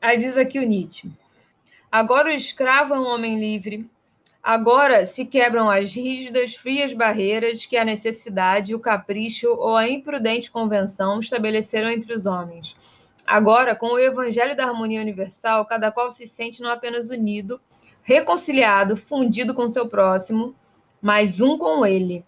Aí 0.00 0.18
diz 0.18 0.36
aqui 0.36 0.58
o 0.58 0.66
Nietzsche. 0.66 1.10
Agora 1.92 2.30
o 2.30 2.32
escravo 2.32 2.94
é 2.94 2.98
um 2.98 3.06
homem 3.06 3.38
livre. 3.38 3.86
Agora 4.42 5.04
se 5.04 5.26
quebram 5.26 5.68
as 5.68 5.94
rígidas, 5.94 6.54
frias 6.54 6.94
barreiras 6.94 7.66
que 7.66 7.76
a 7.76 7.84
necessidade, 7.84 8.74
o 8.74 8.80
capricho 8.80 9.48
ou 9.50 9.76
a 9.76 9.86
imprudente 9.86 10.50
convenção 10.50 11.20
estabeleceram 11.20 11.90
entre 11.90 12.14
os 12.14 12.24
homens. 12.24 12.74
Agora, 13.26 13.76
com 13.76 13.88
o 13.88 13.98
evangelho 13.98 14.56
da 14.56 14.64
harmonia 14.64 15.02
universal, 15.02 15.66
cada 15.66 15.92
qual 15.92 16.10
se 16.10 16.26
sente 16.26 16.62
não 16.62 16.70
apenas 16.70 17.10
unido, 17.10 17.60
reconciliado, 18.02 18.96
fundido 18.96 19.52
com 19.52 19.68
seu 19.68 19.86
próximo, 19.86 20.56
mas 20.98 21.42
um 21.42 21.58
com 21.58 21.84
ele, 21.84 22.24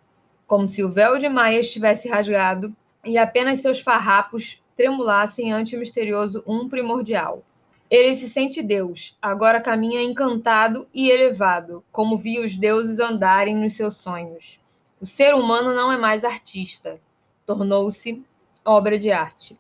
como 0.47 0.69
se 0.69 0.85
o 0.85 0.93
véu 0.93 1.17
de 1.17 1.27
Maia 1.31 1.61
estivesse 1.61 2.07
rasgado 2.07 2.77
e 3.03 3.17
apenas 3.17 3.61
seus 3.61 3.81
farrapos 3.81 4.63
tremulassem 4.77 5.51
ante 5.55 5.75
o 5.75 5.79
misterioso 5.79 6.45
um 6.47 6.69
primordial. 6.69 7.43
Ele 7.91 8.15
se 8.15 8.29
sente 8.29 8.63
Deus, 8.63 9.17
agora 9.21 9.61
caminha 9.61 10.03
encantado 10.03 10.89
e 10.93 11.11
elevado, 11.11 11.85
como 11.93 12.17
via 12.19 12.41
os 12.41 12.57
deuses 12.57 12.99
andarem 12.99 13.55
nos 13.55 13.75
seus 13.75 13.97
sonhos. 13.97 14.59
O 15.01 15.07
ser 15.07 15.35
humano 15.35 15.75
não 15.75 15.93
é 15.93 15.97
mais 15.97 16.25
artista, 16.25 17.01
tornou-se 17.45 18.25
obra 18.65 18.99
de 18.99 19.11
arte. 19.11 19.59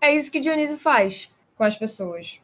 É 0.00 0.14
isso 0.14 0.32
que 0.32 0.40
Dionísio 0.40 0.78
faz 0.78 1.30
com 1.56 1.64
as 1.64 1.76
pessoas. 1.76 2.40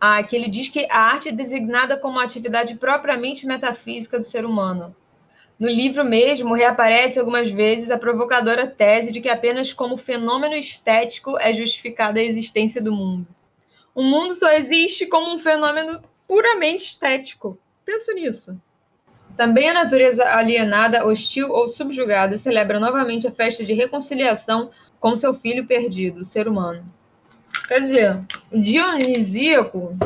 Ah, 0.00 0.22
que 0.22 0.36
ele 0.36 0.48
diz 0.48 0.68
que 0.68 0.86
a 0.90 0.98
arte 0.98 1.30
é 1.30 1.32
designada 1.32 1.96
como 1.96 2.20
atividade 2.20 2.76
propriamente 2.76 3.46
metafísica 3.46 4.18
do 4.18 4.24
ser 4.24 4.44
humano, 4.44 4.94
no 5.58 5.68
livro 5.68 6.04
mesmo, 6.04 6.54
reaparece 6.54 7.18
algumas 7.18 7.50
vezes 7.50 7.90
a 7.90 7.98
provocadora 7.98 8.68
tese 8.68 9.10
de 9.10 9.20
que 9.20 9.28
apenas 9.28 9.72
como 9.72 9.96
fenômeno 9.96 10.54
estético 10.54 11.36
é 11.36 11.52
justificada 11.52 12.20
a 12.20 12.22
existência 12.22 12.80
do 12.80 12.92
mundo. 12.92 13.26
O 13.98 14.02
mundo 14.04 14.32
só 14.32 14.52
existe 14.52 15.06
como 15.06 15.34
um 15.34 15.40
fenômeno 15.40 16.00
puramente 16.28 16.84
estético. 16.84 17.58
Pensa 17.84 18.14
nisso. 18.14 18.56
Também 19.36 19.68
a 19.68 19.74
natureza 19.74 20.24
alienada, 20.24 21.04
hostil 21.04 21.50
ou 21.50 21.66
subjugada 21.66 22.38
celebra 22.38 22.78
novamente 22.78 23.26
a 23.26 23.32
festa 23.32 23.64
de 23.64 23.72
reconciliação 23.72 24.70
com 25.00 25.16
seu 25.16 25.34
filho 25.34 25.66
perdido, 25.66 26.20
o 26.20 26.24
ser 26.24 26.46
humano. 26.46 26.84
Quer 27.66 27.80
dizer, 27.80 28.20
o 28.52 28.60
dionisíaco, 28.60 29.98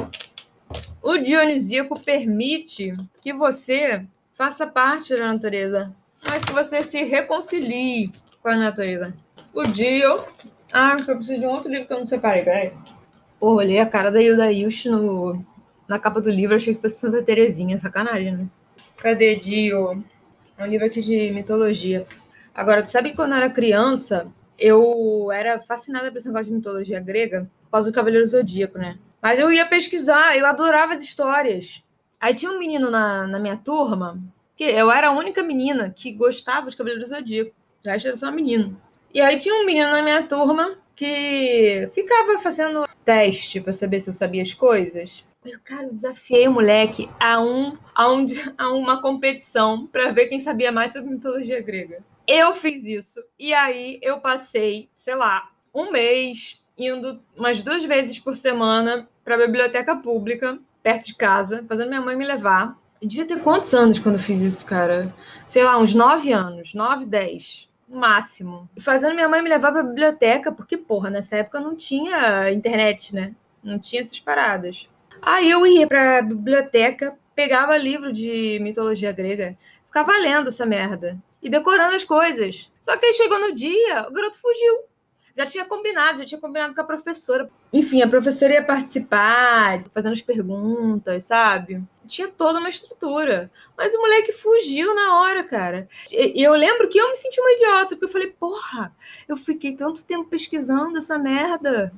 o 1.03 1.19
dionisíaco 1.19 2.01
permite 2.01 2.95
que 3.21 3.35
você 3.35 4.07
Faça 4.35 4.67
parte 4.67 5.15
da 5.15 5.27
natureza, 5.27 5.95
mas 6.27 6.43
que 6.45 6.53
você 6.53 6.83
se 6.83 7.05
reconcilie 7.05 8.11
com 8.43 8.49
a 8.49 8.57
natureza. 8.57 9.15
O 9.53 9.63
dia. 9.63 10.09
Ah, 10.73 10.97
eu 10.99 11.17
preciso 11.17 11.39
de 11.39 11.47
um 11.47 11.51
outro 11.51 11.71
livro 11.71 11.87
que 11.87 11.93
eu 11.93 11.99
não 11.99 12.07
separei, 12.07 12.43
peraí. 12.43 12.73
Pô, 13.43 13.57
olhei 13.57 13.81
a 13.81 13.87
cara 13.87 14.09
da 14.09 14.23
Hilda 14.23 14.53
Ilst 14.53 14.87
no... 14.87 15.45
na 15.89 15.99
capa 15.99 16.21
do 16.21 16.31
livro, 16.31 16.55
achei 16.55 16.77
que 16.77 16.81
fosse 16.81 17.01
Santa 17.01 17.25
Terezinha, 17.25 17.81
sacanagem, 17.81 18.37
né? 18.37 18.47
Cadê 18.99 19.35
Dio? 19.35 20.05
É 20.57 20.63
um 20.63 20.67
livro 20.69 20.87
aqui 20.87 21.01
de 21.01 21.33
mitologia. 21.33 22.07
Agora, 22.55 22.85
tu 22.85 22.91
sabe 22.91 23.11
que 23.11 23.17
quando 23.17 23.33
eu 23.33 23.39
era 23.39 23.51
criança, 23.51 24.31
eu 24.57 25.33
era 25.33 25.59
fascinada 25.59 26.09
por 26.13 26.19
esse 26.19 26.29
negócio 26.29 26.47
de 26.47 26.53
mitologia 26.53 27.01
grega, 27.01 27.51
causa 27.69 27.91
do 27.91 27.95
Cavaleiro 27.97 28.25
Zodíaco, 28.25 28.79
né? 28.79 28.97
Mas 29.21 29.41
eu 29.41 29.53
ia 29.53 29.67
pesquisar, 29.67 30.39
eu 30.39 30.47
adorava 30.47 30.93
as 30.93 31.03
histórias. 31.03 31.83
Aí 32.21 32.37
tinha 32.37 32.53
um 32.53 32.61
menino 32.61 32.93
na, 32.93 33.27
na 33.27 33.41
minha 33.41 33.57
turma, 33.57 34.23
que 34.57 34.63
eu 34.63 34.89
era 34.89 35.09
a 35.09 35.19
única 35.19 35.43
menina 35.43 35.91
que 35.91 36.13
gostava 36.13 36.71
de 36.71 36.77
Cavaleiro 36.77 37.05
Zodíaco. 37.05 37.51
O 37.85 37.89
resto 37.89 38.07
era 38.07 38.17
só 38.17 38.31
menino. 38.31 38.81
E 39.13 39.21
aí 39.21 39.37
tinha 39.37 39.57
um 39.57 39.67
menino 39.67 39.91
na 39.91 40.01
minha 40.01 40.23
turma 40.29 40.77
que 40.95 41.91
ficava 41.93 42.39
fazendo 42.39 42.85
teste 43.05 43.61
para 43.61 43.73
saber 43.73 44.01
se 44.01 44.11
eu 44.11 44.15
sabia 44.15 44.43
as 44.43 44.55
coisas. 44.55 45.25
Eu, 45.45 45.59
cara, 45.65 45.89
desafiei 45.89 46.47
o 46.47 46.53
moleque 46.53 47.11
a, 47.19 47.41
um, 47.43 47.77
a, 47.95 48.13
um, 48.13 48.27
a 48.57 48.71
uma 48.71 49.03
competição 49.03 49.87
para 49.87 50.13
ver 50.13 50.29
quem 50.29 50.39
sabia 50.39 50.71
mais 50.71 50.93
sobre 50.93 51.11
mitologia 51.11 51.61
grega. 51.61 52.05
Eu 52.27 52.55
fiz 52.55 52.85
isso. 52.85 53.21
E 53.39 53.53
aí 53.53 53.99
eu 54.03 54.21
passei, 54.21 54.89
sei 54.95 55.17
lá, 55.17 55.51
um 55.75 55.91
mês 55.91 56.63
indo 56.79 57.21
umas 57.37 57.61
duas 57.61 57.85
vezes 57.85 58.19
por 58.19 58.37
semana 58.37 59.09
para 59.25 59.35
a 59.35 59.47
biblioteca 59.47 59.97
pública 59.97 60.59
perto 60.83 61.07
de 61.07 61.15
casa, 61.15 61.65
fazendo 61.69 61.89
minha 61.89 62.01
mãe 62.01 62.17
me 62.17 62.25
levar. 62.25 62.79
Eu 63.01 63.09
devia 63.09 63.27
ter 63.27 63.41
quantos 63.41 63.75
anos 63.75 63.99
quando 63.99 64.17
eu 64.17 64.21
fiz 64.21 64.41
isso, 64.41 64.65
cara? 64.65 65.13
Sei 65.47 65.65
lá, 65.65 65.79
uns 65.79 65.95
nove 65.95 66.33
anos, 66.33 66.73
nove, 66.75 67.05
dez, 67.05 67.69
máximo. 67.93 68.69
E 68.77 68.81
fazendo 68.81 69.15
minha 69.15 69.29
mãe 69.29 69.43
me 69.43 69.49
levar 69.49 69.73
pra 69.73 69.83
biblioteca, 69.83 70.53
porque, 70.53 70.77
porra, 70.77 71.11
nessa 71.11 71.37
época 71.37 71.61
não 71.61 71.77
tinha 71.77 72.51
internet, 72.51 73.15
né? 73.15 73.35
Não 73.63 73.79
tinha 73.79 74.01
essas 74.01 74.19
paradas. 74.19 74.89
Aí 75.21 75.51
eu 75.51 75.67
ia 75.67 75.87
pra 75.87 76.23
biblioteca, 76.23 77.17
pegava 77.35 77.77
livro 77.77 78.13
de 78.13 78.59
mitologia 78.61 79.13
grega, 79.13 79.57
ficava 79.87 80.17
lendo 80.19 80.49
essa 80.49 80.67
merda. 80.67 81.19
E 81.43 81.51
decorando 81.51 81.97
as 81.97 82.05
coisas. 82.05 82.71
Só 82.81 82.97
que 82.97 83.07
aí 83.07 83.13
chegou 83.15 83.39
no 83.41 83.55
dia, 83.55 84.07
o 84.09 84.13
garoto 84.13 84.39
fugiu 84.39 84.85
já 85.37 85.47
tinha 85.47 85.65
combinado, 85.65 86.19
já 86.19 86.25
tinha 86.25 86.41
combinado 86.41 86.75
com 86.75 86.81
a 86.81 86.85
professora. 86.85 87.49
Enfim, 87.73 88.03
a 88.03 88.09
professora 88.09 88.53
ia 88.53 88.65
participar, 88.65 89.85
fazendo 89.95 90.13
as 90.13 90.21
perguntas, 90.21 91.25
sabe? 91.25 91.83
Tinha 92.07 92.29
toda 92.29 92.59
uma 92.59 92.69
estrutura. 92.69 93.51
Mas 93.77 93.95
o 93.95 94.01
moleque 94.01 94.33
fugiu 94.33 94.95
na 94.95 95.21
hora, 95.21 95.43
cara. 95.45 95.89
E 96.11 96.43
eu 96.43 96.53
lembro 96.53 96.89
que 96.89 96.99
eu 96.99 97.09
me 97.09 97.17
senti 97.17 97.41
uma 97.41 97.53
idiota, 97.53 97.91
porque 97.91 98.05
eu 98.05 98.11
falei, 98.11 98.29
porra, 98.39 98.95
eu 99.27 99.37
fiquei 99.37 99.75
tanto 99.75 100.05
tempo 100.05 100.29
pesquisando 100.29 100.99
essa 100.99 101.19
merda. 101.19 101.93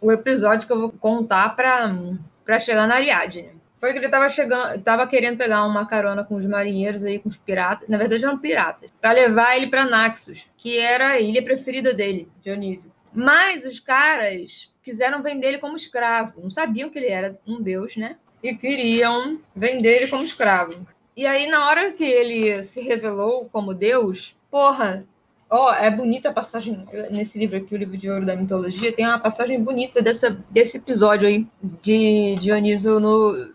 O 0.00 0.12
episódio 0.12 0.66
que 0.66 0.72
eu 0.72 0.80
vou 0.80 0.92
contar 0.92 1.56
pra, 1.56 2.60
chegar 2.60 2.86
na 2.86 2.96
Ariadne. 2.96 3.63
Foi 3.78 3.92
que 3.92 3.98
ele 3.98 4.08
tava 4.08 4.28
chegando, 4.28 4.82
tava 4.82 5.06
querendo 5.06 5.36
pegar 5.36 5.64
uma 5.64 5.86
carona 5.86 6.24
com 6.24 6.36
os 6.36 6.46
marinheiros 6.46 7.04
aí, 7.04 7.18
com 7.18 7.28
os 7.28 7.36
piratas. 7.36 7.88
Na 7.88 7.98
verdade, 7.98 8.24
eram 8.24 8.38
piratas. 8.38 8.90
para 9.00 9.12
levar 9.12 9.56
ele 9.56 9.66
para 9.66 9.84
Naxos, 9.84 10.48
que 10.56 10.78
era 10.78 11.10
a 11.10 11.20
ilha 11.20 11.42
preferida 11.42 11.92
dele, 11.92 12.28
Dionísio. 12.40 12.92
Mas 13.12 13.64
os 13.64 13.78
caras 13.78 14.72
quiseram 14.82 15.22
vender 15.22 15.48
ele 15.48 15.58
como 15.58 15.76
escravo. 15.76 16.40
Não 16.42 16.50
sabiam 16.50 16.90
que 16.90 16.98
ele 16.98 17.08
era 17.08 17.38
um 17.46 17.60
deus, 17.60 17.96
né? 17.96 18.16
E 18.42 18.54
queriam 18.54 19.40
vender 19.54 19.96
ele 19.96 20.08
como 20.08 20.24
escravo. 20.24 20.86
E 21.16 21.26
aí, 21.26 21.46
na 21.46 21.68
hora 21.68 21.92
que 21.92 22.04
ele 22.04 22.62
se 22.64 22.80
revelou 22.80 23.48
como 23.50 23.72
deus, 23.72 24.36
porra, 24.50 25.06
Ó, 25.50 25.70
oh, 25.70 25.72
é 25.72 25.88
bonita 25.88 26.30
a 26.30 26.32
passagem 26.32 26.84
nesse 27.10 27.38
livro 27.38 27.56
aqui, 27.56 27.74
o 27.74 27.78
livro 27.78 27.96
de 27.96 28.10
ouro 28.10 28.26
da 28.26 28.34
mitologia, 28.34 28.92
tem 28.92 29.06
uma 29.06 29.20
passagem 29.20 29.62
bonita 29.62 30.02
dessa, 30.02 30.30
desse 30.50 30.78
episódio 30.78 31.28
aí 31.28 31.46
de 31.62 32.34
Dioniso 32.40 32.98
no, 32.98 33.52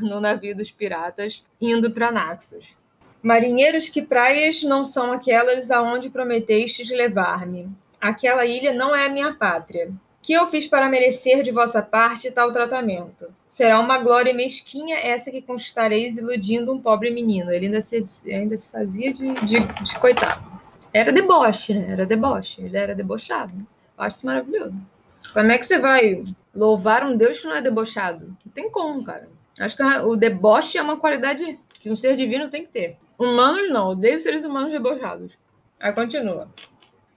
no 0.00 0.20
navio 0.20 0.56
dos 0.56 0.70
piratas 0.70 1.44
indo 1.60 1.90
para 1.90 2.12
Naxos. 2.12 2.66
Marinheiros, 3.22 3.88
que 3.88 4.02
praias 4.02 4.62
não 4.62 4.84
são 4.84 5.10
aquelas 5.10 5.70
aonde 5.70 6.10
prometestes 6.10 6.88
levar-me? 6.90 7.68
Aquela 8.00 8.46
ilha 8.46 8.72
não 8.72 8.94
é 8.94 9.06
a 9.06 9.08
minha 9.08 9.34
pátria. 9.34 9.90
Que 10.22 10.32
eu 10.32 10.46
fiz 10.46 10.66
para 10.66 10.88
merecer 10.88 11.42
de 11.42 11.50
vossa 11.50 11.82
parte 11.82 12.30
tal 12.30 12.52
tratamento? 12.52 13.32
Será 13.46 13.80
uma 13.80 13.98
glória 13.98 14.34
mesquinha 14.34 14.96
essa 14.96 15.30
que 15.30 15.40
conquistareis 15.40 16.16
iludindo 16.16 16.72
um 16.72 16.80
pobre 16.80 17.10
menino. 17.10 17.50
Ele 17.50 17.66
ainda 17.66 17.80
se, 17.80 18.02
ainda 18.32 18.56
se 18.56 18.68
fazia 18.68 19.12
de, 19.12 19.32
de, 19.34 19.60
de 19.60 19.98
coitado. 19.98 20.44
Era 20.92 21.12
deboche, 21.12 21.74
né? 21.74 21.92
Era 21.92 22.06
deboche. 22.06 22.62
Ele 22.62 22.76
era 22.76 22.94
debochado. 22.94 23.52
Eu 23.98 24.04
acho 24.04 24.16
isso 24.16 24.26
maravilhoso. 24.26 24.74
Como 25.32 25.50
é 25.50 25.58
que 25.58 25.66
você 25.66 25.78
vai 25.78 26.24
louvar 26.54 27.04
um 27.04 27.16
Deus 27.16 27.40
que 27.40 27.46
não 27.46 27.56
é 27.56 27.62
debochado? 27.62 28.36
Não 28.44 28.52
tem 28.52 28.70
como, 28.70 29.02
cara. 29.04 29.28
Acho 29.58 29.76
que 29.76 29.82
o 29.82 30.16
deboche 30.16 30.78
é 30.78 30.82
uma 30.82 30.98
qualidade 30.98 31.58
que 31.80 31.90
um 31.90 31.96
ser 31.96 32.16
divino 32.16 32.50
tem 32.50 32.64
que 32.64 32.72
ter. 32.72 32.96
Humanos 33.18 33.70
não, 33.70 33.90
odeio 33.90 34.20
seres 34.20 34.44
humanos 34.44 34.70
debochados. 34.70 35.32
Aí 35.80 35.92
continua. 35.92 36.48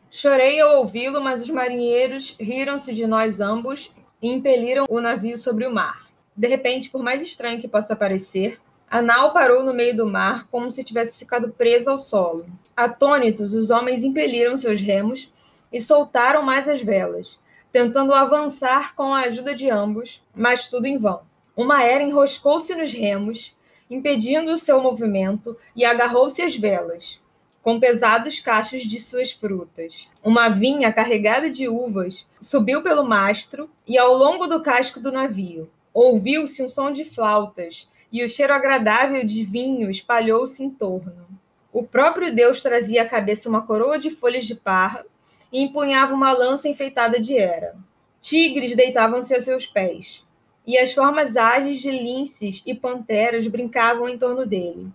Chorei 0.09 0.59
ao 0.59 0.79
ouvi-lo, 0.79 1.21
mas 1.21 1.41
os 1.41 1.49
marinheiros 1.49 2.35
riram-se 2.39 2.93
de 2.93 3.05
nós 3.05 3.41
ambos 3.41 3.93
e 4.21 4.27
impeliram 4.27 4.85
o 4.89 4.99
navio 4.99 5.37
sobre 5.37 5.67
o 5.67 5.73
mar. 5.73 6.07
De 6.35 6.47
repente, 6.47 6.89
por 6.89 7.03
mais 7.03 7.21
estranho 7.21 7.59
que 7.59 7.67
possa 7.67 7.95
parecer, 7.95 8.59
a 8.89 9.01
nau 9.01 9.33
parou 9.33 9.63
no 9.63 9.73
meio 9.73 9.95
do 9.95 10.07
mar, 10.07 10.47
como 10.49 10.71
se 10.71 10.83
tivesse 10.83 11.19
ficado 11.19 11.51
presa 11.51 11.91
ao 11.91 11.97
solo. 11.97 12.47
Atônitos, 12.75 13.53
os 13.53 13.69
homens 13.69 14.03
impeliram 14.03 14.57
seus 14.57 14.81
remos 14.81 15.31
e 15.71 15.79
soltaram 15.79 16.41
mais 16.41 16.67
as 16.67 16.81
velas, 16.81 17.37
tentando 17.71 18.13
avançar 18.13 18.95
com 18.95 19.13
a 19.13 19.25
ajuda 19.25 19.53
de 19.53 19.69
ambos, 19.69 20.23
mas 20.33 20.69
tudo 20.69 20.87
em 20.87 20.97
vão. 20.97 21.28
Uma 21.59 21.83
era 21.83 22.01
enroscou-se 22.01 22.73
nos 22.73 22.93
remos 22.93 23.53
impedindo 23.89 24.51
o 24.51 24.57
seu 24.57 24.81
movimento, 24.81 25.57
e 25.75 25.83
agarrou-se 25.83 26.41
às 26.41 26.55
velas, 26.55 27.19
com 27.61 27.79
pesados 27.79 28.39
cachos 28.39 28.83
de 28.83 28.99
suas 28.99 29.31
frutas. 29.31 30.09
Uma 30.23 30.47
vinha 30.47 30.93
carregada 30.93 31.49
de 31.49 31.67
uvas 31.67 32.25
subiu 32.39 32.81
pelo 32.81 33.03
mastro 33.03 33.69
e 33.85 33.97
ao 33.97 34.13
longo 34.13 34.47
do 34.47 34.61
casco 34.61 34.99
do 34.99 35.11
navio. 35.11 35.69
Ouviu-se 35.93 36.63
um 36.63 36.69
som 36.69 36.91
de 36.91 37.03
flautas, 37.03 37.89
e 38.11 38.23
o 38.23 38.29
cheiro 38.29 38.53
agradável 38.53 39.25
de 39.25 39.43
vinho 39.43 39.89
espalhou-se 39.89 40.63
em 40.63 40.69
torno. 40.69 41.27
O 41.73 41.83
próprio 41.83 42.33
Deus 42.33 42.61
trazia 42.61 43.01
à 43.01 43.09
cabeça 43.09 43.49
uma 43.49 43.65
coroa 43.65 43.97
de 43.97 44.11
folhas 44.11 44.45
de 44.45 44.55
parra 44.55 45.05
e 45.51 45.59
empunhava 45.61 46.13
uma 46.13 46.31
lança 46.31 46.69
enfeitada 46.69 47.19
de 47.19 47.37
era. 47.37 47.75
Tigres 48.21 48.75
deitavam-se 48.75 49.33
a 49.33 49.41
seus 49.41 49.65
pés, 49.65 50.23
e 50.69 50.77
as 50.77 50.93
formas 50.93 51.35
ágeis 51.35 51.81
de 51.81 51.89
linces 51.89 52.61
e 52.63 52.75
panteras 52.75 53.47
brincavam 53.47 54.07
em 54.07 54.19
torno 54.19 54.45
dele. 54.45 54.87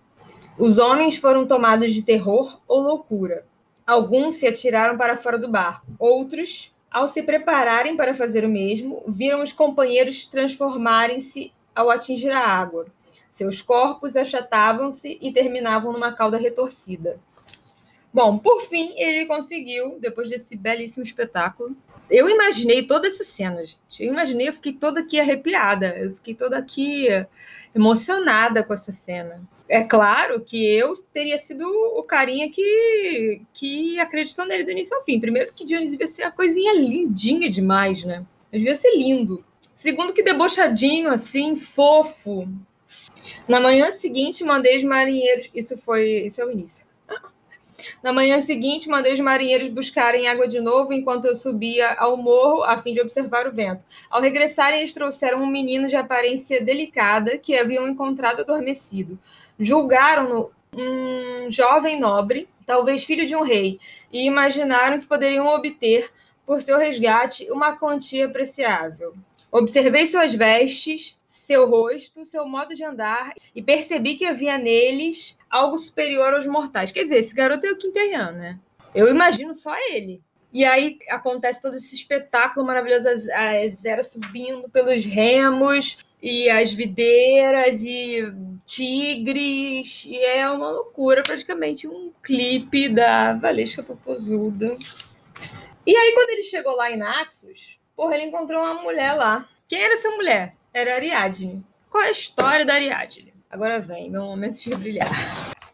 Os 0.57 0.77
homens 0.77 1.17
foram 1.17 1.45
tomados 1.45 1.93
de 1.93 2.01
terror 2.01 2.61
ou 2.65 2.79
loucura. 2.79 3.45
Alguns 3.85 4.35
se 4.35 4.47
atiraram 4.47 4.97
para 4.97 5.17
fora 5.17 5.37
do 5.37 5.49
barco, 5.49 5.85
outros, 5.99 6.73
ao 6.89 7.09
se 7.09 7.21
prepararem 7.21 7.97
para 7.97 8.15
fazer 8.15 8.45
o 8.45 8.49
mesmo, 8.49 9.03
viram 9.05 9.43
os 9.43 9.51
companheiros 9.51 10.25
transformarem-se 10.25 11.51
ao 11.75 11.89
atingir 11.89 12.31
a 12.31 12.47
água. 12.47 12.85
Seus 13.29 13.61
corpos 13.61 14.15
achatavam-se 14.15 15.17
e 15.21 15.33
terminavam 15.33 15.91
numa 15.91 16.13
cauda 16.13 16.37
retorcida. 16.37 17.19
Bom, 18.13 18.37
por 18.37 18.61
fim, 18.61 18.93
ele 18.95 19.25
conseguiu, 19.25 19.99
depois 19.99 20.29
desse 20.29 20.55
belíssimo 20.55 21.03
espetáculo. 21.03 21.75
Eu 22.09 22.29
imaginei 22.29 22.85
toda 22.85 23.07
essa 23.07 23.23
cena, 23.23 23.65
gente. 23.65 24.03
Eu 24.03 24.11
imaginei, 24.11 24.49
eu 24.49 24.53
fiquei 24.53 24.73
toda 24.73 24.99
aqui 24.99 25.19
arrepiada. 25.19 25.97
Eu 25.97 26.15
fiquei 26.15 26.35
toda 26.35 26.57
aqui 26.57 27.07
emocionada 27.73 28.63
com 28.63 28.73
essa 28.73 28.91
cena. 28.91 29.41
É 29.67 29.83
claro 29.83 30.41
que 30.41 30.63
eu 30.63 30.93
teria 31.11 31.37
sido 31.37 31.65
o 31.67 32.03
carinha 32.03 32.51
que, 32.51 33.41
que 33.53 33.99
acreditou 33.99 34.45
nele 34.45 34.63
do 34.63 34.71
início 34.71 34.95
ao 34.95 35.03
fim. 35.03 35.19
Primeiro, 35.19 35.51
que 35.53 35.65
Jones 35.65 35.91
devia 35.91 36.07
ser 36.07 36.23
a 36.23 36.31
coisinha 36.31 36.75
lindinha 36.75 37.49
demais, 37.49 38.03
né? 38.03 38.23
Devia 38.51 38.75
ser 38.75 38.95
lindo. 38.95 39.43
Segundo, 39.73 40.13
que 40.13 40.21
debochadinho, 40.23 41.09
assim, 41.09 41.57
fofo. 41.57 42.47
Na 43.47 43.59
manhã 43.59 43.91
seguinte, 43.91 44.43
mandei 44.43 44.77
os 44.77 44.83
marinheiros. 44.83 45.49
Isso 45.53 45.77
foi. 45.79 46.25
Isso 46.25 46.39
é 46.39 46.45
o 46.45 46.51
início. 46.51 46.84
Na 48.01 48.13
manhã 48.13 48.41
seguinte, 48.41 48.89
mandei 48.89 49.13
os 49.13 49.19
marinheiros 49.19 49.69
buscarem 49.69 50.27
água 50.27 50.47
de 50.47 50.59
novo 50.59 50.93
enquanto 50.93 51.25
eu 51.25 51.35
subia 51.35 51.93
ao 51.93 52.17
morro 52.17 52.63
a 52.63 52.81
fim 52.81 52.93
de 52.93 53.01
observar 53.01 53.47
o 53.47 53.51
vento. 53.51 53.85
Ao 54.09 54.21
regressarem, 54.21 54.79
eles 54.79 54.93
trouxeram 54.93 55.41
um 55.41 55.47
menino 55.47 55.87
de 55.87 55.95
aparência 55.95 56.63
delicada 56.63 57.37
que 57.37 57.57
haviam 57.57 57.87
encontrado 57.87 58.41
adormecido. 58.41 59.19
Julgaram-no 59.59 60.51
um 60.73 61.49
jovem 61.49 61.99
nobre, 61.99 62.49
talvez 62.65 63.03
filho 63.03 63.25
de 63.25 63.35
um 63.35 63.41
rei, 63.41 63.79
e 64.11 64.25
imaginaram 64.25 64.99
que 64.99 65.07
poderiam 65.07 65.47
obter, 65.47 66.09
por 66.45 66.61
seu 66.61 66.77
resgate, 66.77 67.49
uma 67.49 67.77
quantia 67.77 68.25
apreciável. 68.25 69.13
Observei 69.51 70.05
suas 70.05 70.33
vestes, 70.33 71.17
seu 71.25 71.69
rosto, 71.69 72.25
seu 72.25 72.45
modo 72.45 72.75
de 72.75 72.83
andar 72.83 73.33
e 73.55 73.61
percebi 73.61 74.15
que 74.15 74.25
havia 74.25 74.57
neles 74.57 75.37
algo 75.55 75.77
superior 75.77 76.33
aos 76.33 76.45
mortais. 76.45 76.91
Quer 76.91 77.03
dizer, 77.03 77.19
esse 77.19 77.33
garoto 77.33 77.65
é 77.65 77.71
o 77.71 77.77
Quinterran, 77.77 78.31
né? 78.33 78.59
Eu 78.93 79.07
imagino 79.09 79.53
só 79.53 79.75
ele. 79.89 80.21
E 80.51 80.63
aí 80.63 80.97
acontece 81.09 81.61
todo 81.61 81.75
esse 81.75 81.93
espetáculo 81.95 82.65
maravilhoso, 82.65 83.07
as, 83.09 83.27
as 83.29 83.83
eras 83.83 84.11
subindo 84.11 84.69
pelos 84.69 85.05
remos, 85.05 85.97
e 86.21 86.49
as 86.49 86.71
videiras, 86.73 87.83
e 87.83 88.33
tigres, 88.65 90.05
e 90.07 90.17
é 90.17 90.49
uma 90.49 90.71
loucura, 90.71 91.21
praticamente 91.21 91.87
um 91.87 92.11
clipe 92.23 92.89
da 92.89 93.33
Valesca 93.33 93.83
Popozuda. 93.83 94.75
E 95.85 95.95
aí, 95.95 96.13
quando 96.13 96.29
ele 96.31 96.41
chegou 96.41 96.75
lá 96.75 96.89
em 96.89 96.97
Naxos, 96.97 97.79
porra, 97.95 98.15
ele 98.15 98.25
encontrou 98.25 98.59
uma 98.59 98.81
mulher 98.81 99.13
lá. 99.13 99.47
Quem 99.67 99.79
era 99.79 99.93
essa 99.93 100.09
mulher? 100.09 100.55
Era 100.73 100.95
Ariadne. 100.95 101.63
Qual 101.91 102.03
é 102.03 102.07
a 102.07 102.11
história 102.11 102.65
da 102.65 102.73
Ariadne? 102.73 103.34
Agora 103.55 103.79
vem, 103.79 104.09
meu 104.09 104.23
momento 104.23 104.61
de 104.61 104.75
brilhar. 104.75 105.09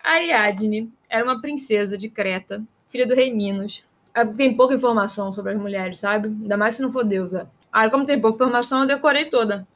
Ariadne 0.03 0.93
era 1.09 1.25
uma 1.25 1.41
princesa 1.41 1.97
de 1.97 2.09
Creta, 2.09 2.63
filha 2.89 3.07
do 3.07 3.15
rei 3.15 3.33
Minos. 3.33 3.83
Ah, 4.13 4.23
tem 4.23 4.55
pouca 4.55 4.75
informação 4.75 5.33
sobre 5.33 5.53
as 5.53 5.59
mulheres, 5.59 5.97
sabe? 5.97 6.27
Ainda 6.27 6.55
mais 6.55 6.75
se 6.75 6.83
não 6.83 6.91
for 6.91 7.03
deusa. 7.03 7.49
Ah, 7.73 7.89
como 7.89 8.05
tem 8.05 8.21
pouca 8.21 8.35
informação, 8.35 8.81
eu 8.81 8.87
decorei 8.87 9.25
toda. 9.31 9.67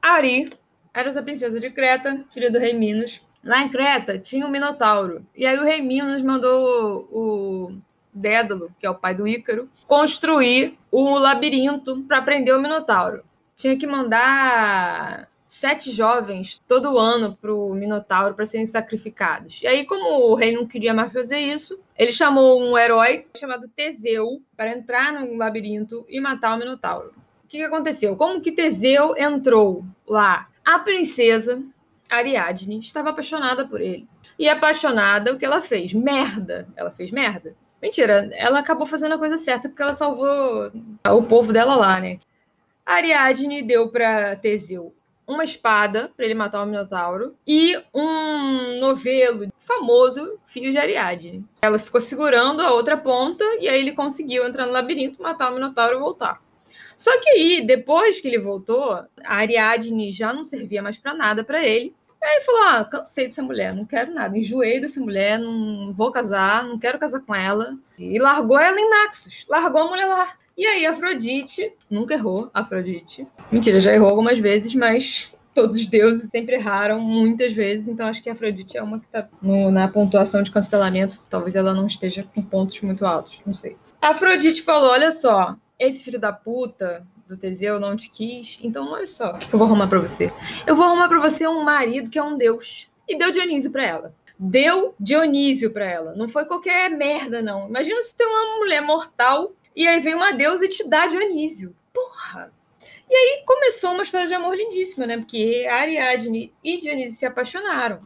Ari 0.00 0.50
era 0.94 1.10
essa 1.10 1.22
princesa 1.22 1.60
de 1.60 1.68
Creta, 1.68 2.24
filha 2.32 2.50
do 2.50 2.58
rei 2.58 2.72
Minos. 2.72 3.20
Lá 3.44 3.60
em 3.60 3.68
Creta 3.68 4.18
tinha 4.18 4.46
um 4.46 4.50
Minotauro. 4.50 5.22
E 5.36 5.44
aí 5.44 5.58
o 5.58 5.64
rei 5.64 5.82
Minos 5.82 6.22
mandou 6.22 7.06
o 7.12 7.74
Dédalo, 8.10 8.72
que 8.78 8.86
é 8.86 8.90
o 8.90 8.94
pai 8.94 9.14
do 9.14 9.28
Ícaro, 9.28 9.68
construir 9.86 10.78
o 10.90 11.18
labirinto 11.18 12.00
para 12.04 12.22
prender 12.22 12.56
o 12.56 12.62
Minotauro. 12.62 13.22
Tinha 13.54 13.76
que 13.76 13.86
mandar 13.86 15.29
sete 15.50 15.90
jovens 15.90 16.62
todo 16.68 16.96
ano 16.96 17.36
para 17.36 17.52
o 17.52 17.74
Minotauro 17.74 18.36
para 18.36 18.46
serem 18.46 18.66
sacrificados. 18.66 19.60
E 19.60 19.66
aí, 19.66 19.84
como 19.84 20.30
o 20.30 20.36
rei 20.36 20.54
não 20.54 20.64
queria 20.64 20.94
mais 20.94 21.12
fazer 21.12 21.38
isso, 21.40 21.82
ele 21.98 22.12
chamou 22.12 22.62
um 22.62 22.78
herói 22.78 23.26
chamado 23.36 23.66
Teseu 23.66 24.40
para 24.56 24.70
entrar 24.70 25.12
no 25.12 25.36
labirinto 25.36 26.06
e 26.08 26.20
matar 26.20 26.54
o 26.54 26.58
Minotauro. 26.58 27.12
O 27.44 27.48
que, 27.48 27.58
que 27.58 27.64
aconteceu? 27.64 28.14
Como 28.14 28.40
que 28.40 28.52
Teseu 28.52 29.16
entrou 29.18 29.84
lá? 30.06 30.48
A 30.64 30.78
princesa 30.78 31.60
Ariadne 32.08 32.78
estava 32.78 33.10
apaixonada 33.10 33.66
por 33.66 33.80
ele. 33.80 34.08
E 34.38 34.48
apaixonada, 34.48 35.32
o 35.32 35.38
que 35.38 35.44
ela 35.44 35.60
fez? 35.60 35.92
Merda! 35.92 36.68
Ela 36.76 36.92
fez 36.92 37.10
merda. 37.10 37.56
Mentira, 37.82 38.30
ela 38.34 38.60
acabou 38.60 38.86
fazendo 38.86 39.16
a 39.16 39.18
coisa 39.18 39.36
certa 39.36 39.68
porque 39.68 39.82
ela 39.82 39.94
salvou 39.94 40.70
o 41.04 41.22
povo 41.24 41.52
dela 41.52 41.74
lá, 41.74 41.98
né? 41.98 42.20
Ariadne 42.86 43.62
deu 43.62 43.88
para 43.88 44.36
Teseu 44.36 44.94
uma 45.30 45.44
espada 45.44 46.10
para 46.16 46.24
ele 46.24 46.34
matar 46.34 46.62
o 46.62 46.66
Minotauro 46.66 47.36
e 47.46 47.80
um 47.94 48.80
novelo 48.80 49.48
famoso, 49.60 50.38
filho 50.46 50.72
de 50.72 50.78
Ariadne. 50.78 51.44
Ela 51.62 51.78
ficou 51.78 52.00
segurando 52.00 52.60
a 52.60 52.72
outra 52.72 52.96
ponta 52.96 53.44
e 53.60 53.68
aí 53.68 53.80
ele 53.80 53.92
conseguiu 53.92 54.44
entrar 54.44 54.66
no 54.66 54.72
labirinto, 54.72 55.22
matar 55.22 55.50
o 55.50 55.54
Minotauro 55.54 55.96
e 55.96 56.00
voltar. 56.00 56.42
Só 56.96 57.18
que 57.20 57.30
aí, 57.30 57.64
depois 57.64 58.20
que 58.20 58.26
ele 58.26 58.40
voltou, 58.40 58.92
a 58.92 59.06
Ariadne 59.24 60.12
já 60.12 60.32
não 60.32 60.44
servia 60.44 60.82
mais 60.82 60.98
para 60.98 61.14
nada 61.14 61.44
para 61.44 61.64
ele. 61.64 61.94
Aí 62.20 62.36
ele 62.36 62.44
falou: 62.44 62.62
Ah, 62.62 62.84
cansei 62.84 63.24
dessa 63.24 63.42
mulher, 63.42 63.72
não 63.72 63.86
quero 63.86 64.12
nada, 64.12 64.36
enjoei 64.36 64.80
dessa 64.80 65.00
mulher, 65.00 65.38
não 65.38 65.94
vou 65.94 66.10
casar, 66.10 66.64
não 66.64 66.78
quero 66.78 66.98
casar 66.98 67.20
com 67.20 67.34
ela. 67.34 67.78
E 67.98 68.18
largou 68.18 68.58
ela 68.58 68.78
em 68.78 68.90
Naxos, 68.90 69.46
largou 69.48 69.82
a 69.82 69.88
mulher 69.88 70.06
lá. 70.06 70.34
E 70.60 70.66
aí, 70.66 70.84
Afrodite, 70.84 71.72
nunca 71.88 72.12
errou, 72.12 72.50
Afrodite. 72.52 73.26
Mentira, 73.50 73.80
já 73.80 73.94
errou 73.94 74.10
algumas 74.10 74.38
vezes, 74.38 74.74
mas 74.74 75.32
todos 75.54 75.74
os 75.74 75.86
deuses 75.86 76.28
sempre 76.30 76.56
erraram 76.56 77.00
muitas 77.00 77.54
vezes, 77.54 77.88
então 77.88 78.06
acho 78.06 78.22
que 78.22 78.28
Afrodite 78.28 78.76
é 78.76 78.82
uma 78.82 79.00
que 79.00 79.06
tá 79.06 79.26
no, 79.40 79.70
na 79.70 79.88
pontuação 79.88 80.42
de 80.42 80.50
cancelamento, 80.50 81.22
talvez 81.30 81.56
ela 81.56 81.72
não 81.72 81.86
esteja 81.86 82.26
com 82.34 82.42
pontos 82.42 82.78
muito 82.82 83.06
altos, 83.06 83.40
não 83.46 83.54
sei. 83.54 83.74
Afrodite 84.02 84.60
falou: 84.60 84.90
olha 84.90 85.10
só, 85.10 85.56
esse 85.78 86.04
filho 86.04 86.20
da 86.20 86.30
puta 86.30 87.06
do 87.26 87.38
Teseu 87.38 87.80
não 87.80 87.96
te 87.96 88.10
quis, 88.10 88.58
então 88.62 88.92
olha 88.92 89.06
só 89.06 89.30
o 89.30 89.38
que 89.38 89.50
eu 89.50 89.58
vou 89.58 89.66
arrumar 89.66 89.88
para 89.88 89.98
você. 89.98 90.30
Eu 90.66 90.76
vou 90.76 90.84
arrumar 90.84 91.08
para 91.08 91.20
você 91.20 91.48
um 91.48 91.64
marido 91.64 92.10
que 92.10 92.18
é 92.18 92.22
um 92.22 92.36
deus. 92.36 92.86
E 93.08 93.16
deu 93.16 93.32
Dionísio 93.32 93.70
para 93.70 93.86
ela. 93.86 94.14
Deu 94.38 94.94
Dionísio 95.00 95.70
para 95.70 95.86
ela. 95.86 96.14
Não 96.14 96.28
foi 96.28 96.44
qualquer 96.44 96.90
merda, 96.90 97.40
não. 97.40 97.66
Imagina 97.66 98.02
se 98.02 98.14
tem 98.14 98.26
uma 98.26 98.58
mulher 98.58 98.82
mortal 98.82 99.54
e 99.80 99.88
aí 99.88 99.98
vem 99.98 100.14
uma 100.14 100.30
deusa 100.30 100.66
e 100.66 100.68
te 100.68 100.86
dá 100.86 101.06
Dionísio. 101.06 101.74
Porra! 101.90 102.52
E 103.08 103.14
aí 103.16 103.42
começou 103.46 103.92
uma 103.92 104.02
história 104.02 104.28
de 104.28 104.34
amor 104.34 104.54
lindíssima, 104.54 105.06
né? 105.06 105.16
Porque 105.16 105.66
Ariadne 105.70 106.52
e 106.62 106.78
Dionísio 106.78 107.18
se 107.18 107.24
apaixonaram. 107.24 107.98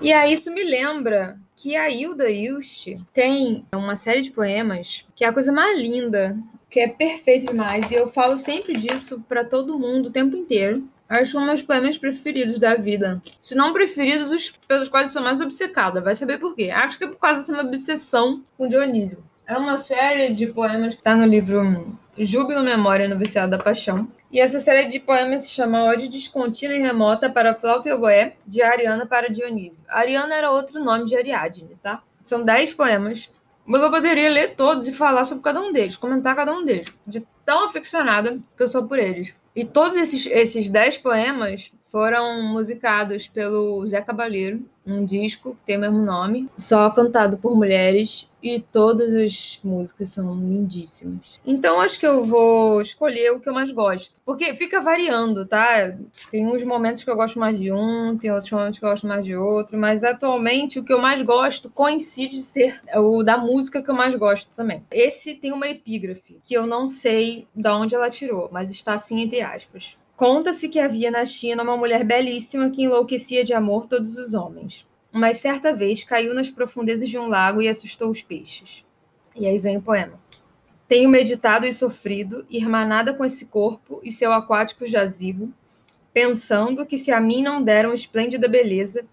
E 0.00 0.12
aí 0.12 0.32
isso 0.32 0.52
me 0.52 0.64
lembra 0.64 1.38
que 1.54 1.76
a 1.76 1.88
Hilda 1.88 2.28
Ilst 2.28 2.96
tem 3.14 3.64
uma 3.72 3.94
série 3.94 4.22
de 4.22 4.32
poemas 4.32 5.06
que 5.14 5.24
é 5.24 5.28
a 5.28 5.32
coisa 5.32 5.52
mais 5.52 5.78
linda, 5.78 6.36
que 6.68 6.80
é 6.80 6.88
perfeito 6.88 7.46
demais. 7.46 7.88
E 7.92 7.94
eu 7.94 8.08
falo 8.08 8.36
sempre 8.36 8.72
disso 8.72 9.24
para 9.28 9.44
todo 9.44 9.78
mundo 9.78 10.06
o 10.06 10.12
tempo 10.12 10.36
inteiro. 10.36 10.82
Acho 11.08 11.36
um 11.36 11.42
dos 11.42 11.48
meus 11.48 11.62
poemas 11.62 11.96
preferidos 11.96 12.58
da 12.58 12.74
vida. 12.74 13.22
Se 13.40 13.54
não 13.54 13.72
preferidos, 13.72 14.32
os 14.32 14.50
pelos 14.66 14.88
quais 14.88 15.06
eu 15.06 15.12
sou 15.12 15.22
mais 15.22 15.40
obcecada. 15.40 16.00
Vai 16.00 16.16
saber 16.16 16.40
por 16.40 16.56
quê. 16.56 16.70
Acho 16.70 16.98
que 16.98 17.04
é 17.04 17.06
por 17.06 17.20
causa 17.20 17.38
dessa 17.38 17.52
minha 17.52 17.64
obsessão 17.64 18.44
com 18.58 18.66
Dionísio. 18.66 19.29
É 19.50 19.58
uma 19.58 19.78
série 19.78 20.32
de 20.32 20.46
poemas 20.46 20.94
que 20.94 21.00
está 21.00 21.16
no 21.16 21.26
livro 21.26 21.98
Júbilo, 22.16 22.62
Memória 22.62 23.08
no 23.08 23.18
Viciado 23.18 23.50
da 23.50 23.58
Paixão. 23.58 24.06
E 24.30 24.38
essa 24.38 24.60
série 24.60 24.88
de 24.88 25.00
poemas 25.00 25.42
se 25.42 25.48
chama 25.48 25.86
Ode 25.86 26.06
Descontínua 26.06 26.76
e 26.76 26.80
Remota 26.80 27.28
para 27.28 27.56
Flauta 27.56 27.88
e 27.88 27.92
Oboé, 27.92 28.36
de 28.46 28.62
Ariana 28.62 29.06
para 29.06 29.28
Dionísio. 29.28 29.84
Ariana 29.88 30.36
era 30.36 30.52
outro 30.52 30.78
nome 30.78 31.06
de 31.06 31.16
Ariadne, 31.16 31.76
tá? 31.82 32.00
São 32.24 32.44
dez 32.44 32.72
poemas. 32.72 33.28
Mas 33.66 33.82
eu 33.82 33.90
poderia 33.90 34.30
ler 34.30 34.54
todos 34.54 34.86
e 34.86 34.92
falar 34.92 35.24
sobre 35.24 35.42
cada 35.42 35.60
um 35.60 35.72
deles, 35.72 35.96
comentar 35.96 36.36
cada 36.36 36.52
um 36.52 36.64
deles. 36.64 36.86
De 37.04 37.26
tão 37.44 37.66
aficionada 37.66 38.38
que 38.56 38.62
eu 38.62 38.68
sou 38.68 38.86
por 38.86 39.00
eles. 39.00 39.34
E 39.56 39.64
todos 39.64 39.96
esses, 39.96 40.26
esses 40.26 40.68
dez 40.68 40.96
poemas 40.96 41.72
foram 41.90 42.40
musicados 42.40 43.26
pelo 43.26 43.84
Zé 43.88 44.00
Cabaleiro, 44.00 44.64
um 44.86 45.04
disco 45.04 45.54
que 45.54 45.66
tem 45.66 45.76
o 45.76 45.80
mesmo 45.80 46.02
nome, 46.02 46.48
só 46.56 46.90
cantado 46.90 47.38
por 47.38 47.56
mulheres 47.56 48.28
e 48.42 48.60
todas 48.60 49.14
as 49.14 49.60
músicas 49.62 50.10
são 50.10 50.34
lindíssimas. 50.34 51.38
Então 51.46 51.80
acho 51.80 51.98
que 51.98 52.06
eu 52.06 52.24
vou 52.24 52.80
escolher 52.80 53.32
o 53.32 53.40
que 53.40 53.48
eu 53.48 53.54
mais 53.54 53.70
gosto, 53.70 54.20
porque 54.24 54.54
fica 54.54 54.80
variando, 54.80 55.44
tá? 55.44 55.94
Tem 56.30 56.46
uns 56.46 56.64
momentos 56.64 57.04
que 57.04 57.10
eu 57.10 57.16
gosto 57.16 57.38
mais 57.38 57.58
de 57.58 57.70
um, 57.70 58.16
tem 58.16 58.30
outros 58.30 58.50
momentos 58.50 58.78
que 58.78 58.84
eu 58.84 58.90
gosto 58.90 59.06
mais 59.06 59.24
de 59.24 59.36
outro, 59.36 59.78
mas 59.78 60.02
atualmente 60.02 60.78
o 60.78 60.84
que 60.84 60.92
eu 60.92 61.00
mais 61.00 61.22
gosto 61.22 61.70
coincide 61.70 62.40
ser 62.40 62.80
o 62.96 63.22
da 63.22 63.36
música 63.36 63.82
que 63.82 63.90
eu 63.90 63.94
mais 63.94 64.14
gosto 64.14 64.50
também. 64.54 64.84
Esse 64.90 65.34
tem 65.34 65.52
uma 65.52 65.68
epígrafe 65.68 66.40
que 66.42 66.54
eu 66.54 66.66
não 66.66 66.86
sei 66.86 67.46
de 67.54 67.68
onde 67.68 67.94
ela 67.94 68.10
tirou, 68.10 68.48
mas 68.50 68.70
está 68.70 68.94
assim 68.94 69.20
entre 69.20 69.40
aspas. 69.42 69.96
Conta-se 70.20 70.68
que 70.68 70.78
havia 70.78 71.10
na 71.10 71.24
China 71.24 71.62
uma 71.62 71.78
mulher 71.78 72.04
belíssima 72.04 72.68
que 72.68 72.82
enlouquecia 72.82 73.42
de 73.42 73.54
amor 73.54 73.86
todos 73.86 74.18
os 74.18 74.34
homens. 74.34 74.86
Mas 75.10 75.38
certa 75.38 75.72
vez 75.72 76.04
caiu 76.04 76.34
nas 76.34 76.50
profundezas 76.50 77.08
de 77.08 77.16
um 77.16 77.26
lago 77.26 77.62
e 77.62 77.68
assustou 77.68 78.10
os 78.10 78.22
peixes. 78.22 78.84
E 79.34 79.46
aí 79.46 79.58
vem 79.58 79.78
o 79.78 79.82
poema. 79.82 80.20
Tenho 80.86 81.08
meditado 81.08 81.64
e 81.64 81.72
sofrido, 81.72 82.44
irmanada 82.50 83.14
com 83.14 83.24
esse 83.24 83.46
corpo 83.46 83.98
e 84.04 84.10
seu 84.10 84.30
aquático 84.30 84.86
jazigo, 84.86 85.50
pensando 86.12 86.84
que 86.84 86.98
se 86.98 87.10
a 87.10 87.18
mim 87.18 87.42
não 87.42 87.62
deram 87.62 87.94
esplêndida 87.94 88.46
beleza, 88.46 89.06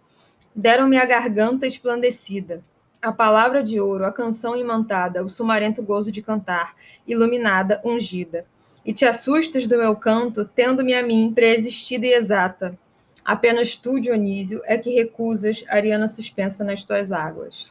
deram-me 0.54 0.98
a 0.98 1.06
garganta 1.06 1.66
esplandecida, 1.66 2.62
a 3.02 3.14
palavra 3.14 3.64
de 3.64 3.80
ouro, 3.80 4.06
a 4.06 4.12
canção 4.12 4.58
imantada, 4.58 5.24
o 5.24 5.30
sumarento 5.30 5.82
gozo 5.82 6.12
de 6.12 6.22
cantar, 6.22 6.76
iluminada, 7.08 7.80
ungida 7.82 8.46
e 8.88 8.94
te 8.94 9.06
assustas 9.06 9.68
do 9.68 9.78
meu 9.78 9.98
canto, 9.98 10.46
tendo-me 10.46 10.94
a 10.94 11.04
mim 11.04 11.34
preexistida 11.36 12.08
e 12.08 12.14
exata. 12.14 12.80
Apenas 13.24 13.76
tu, 13.76 14.00
Dionísio, 14.00 14.62
é 14.64 14.78
que 14.78 14.90
recusas 14.90 15.66
Ariana 15.68 16.08
suspensa 16.08 16.64
nas 16.64 16.86
tuas 16.86 17.12
águas. 17.12 17.66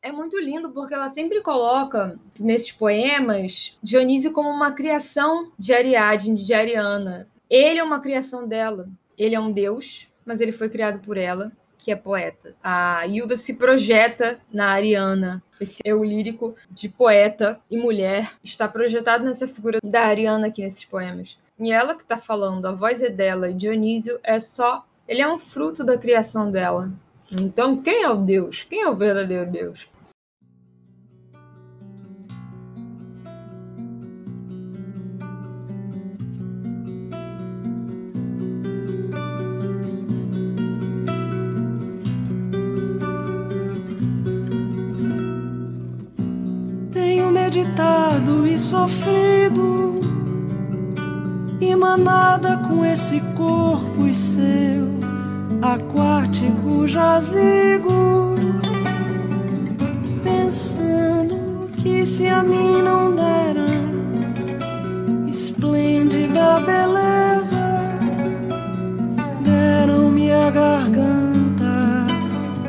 É 0.00 0.10
muito 0.10 0.38
lindo 0.38 0.70
porque 0.70 0.94
ela 0.94 1.10
sempre 1.10 1.42
coloca 1.42 2.18
nesses 2.40 2.72
poemas 2.72 3.76
Dionísio 3.82 4.32
como 4.32 4.48
uma 4.48 4.72
criação 4.72 5.52
de 5.58 5.74
Ariadne, 5.74 6.42
de 6.42 6.54
Ariana. 6.54 7.28
Ele 7.50 7.78
é 7.78 7.84
uma 7.84 8.00
criação 8.00 8.48
dela. 8.48 8.88
Ele 9.18 9.34
é 9.34 9.40
um 9.40 9.52
deus, 9.52 10.08
mas 10.24 10.40
ele 10.40 10.52
foi 10.52 10.70
criado 10.70 11.00
por 11.00 11.18
ela 11.18 11.52
que 11.78 11.92
é 11.92 11.96
poeta. 11.96 12.54
A 12.62 13.06
Hilda 13.06 13.36
se 13.36 13.54
projeta 13.54 14.40
na 14.52 14.70
Ariana. 14.72 15.42
Esse 15.60 15.80
eu 15.84 16.04
lírico 16.04 16.54
de 16.70 16.88
poeta 16.88 17.60
e 17.70 17.76
mulher 17.76 18.30
está 18.42 18.68
projetado 18.68 19.24
nessa 19.24 19.48
figura 19.48 19.78
da 19.82 20.02
Ariana 20.02 20.48
aqui 20.48 20.62
nesses 20.62 20.84
poemas. 20.84 21.38
E 21.58 21.72
ela 21.72 21.94
que 21.94 22.02
está 22.02 22.18
falando, 22.18 22.66
a 22.66 22.72
voz 22.72 23.02
é 23.02 23.10
dela, 23.10 23.50
e 23.50 23.54
Dionísio 23.54 24.20
é 24.22 24.38
só. 24.38 24.84
Ele 25.08 25.22
é 25.22 25.32
um 25.32 25.38
fruto 25.38 25.84
da 25.84 25.98
criação 25.98 26.50
dela. 26.50 26.92
Então, 27.32 27.82
quem 27.82 28.02
é 28.02 28.10
o 28.10 28.16
Deus? 28.16 28.64
Quem 28.68 28.82
é 28.82 28.88
o 28.88 28.96
verdadeiro 28.96 29.50
Deus? 29.50 29.88
E 48.58 48.60
sofrido, 48.60 50.00
e 51.60 51.76
manada 51.76 52.56
com 52.56 52.84
esse 52.84 53.20
corpo 53.36 54.04
e 54.04 54.12
seu 54.12 54.88
aquático 55.62 56.88
jazigo, 56.88 58.34
pensando 60.24 61.70
que 61.76 62.04
se 62.04 62.26
a 62.26 62.42
mim 62.42 62.82
não 62.82 63.14
deram 63.14 63.68
esplêndida 65.28 66.58
beleza, 66.58 67.64
deram-me 69.44 70.32
a 70.32 70.50
garganta 70.50 72.08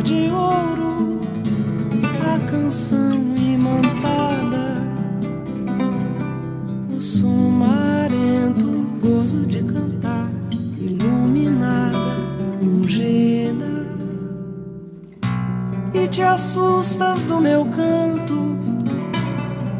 do 17.31 17.39
meu 17.39 17.65
canto, 17.65 18.57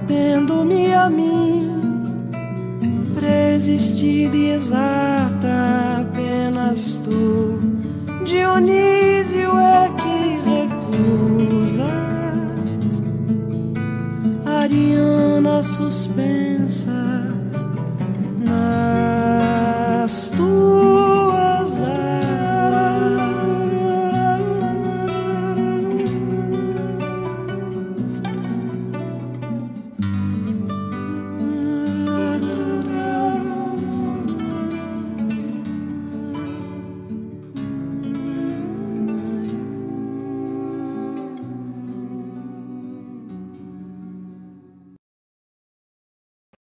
tendo-me 0.08 0.94
a 0.94 1.10
mim 1.10 2.32
preexistida 3.14 4.38
e 4.38 4.52
exata, 4.52 6.00
apenas 6.00 7.02
tu. 7.02 7.60
Dionísio 8.24 9.52
é 9.60 9.90
que 10.00 10.40
recusas, 11.60 11.84
Ariana 14.46 15.62
suspensa 15.62 16.11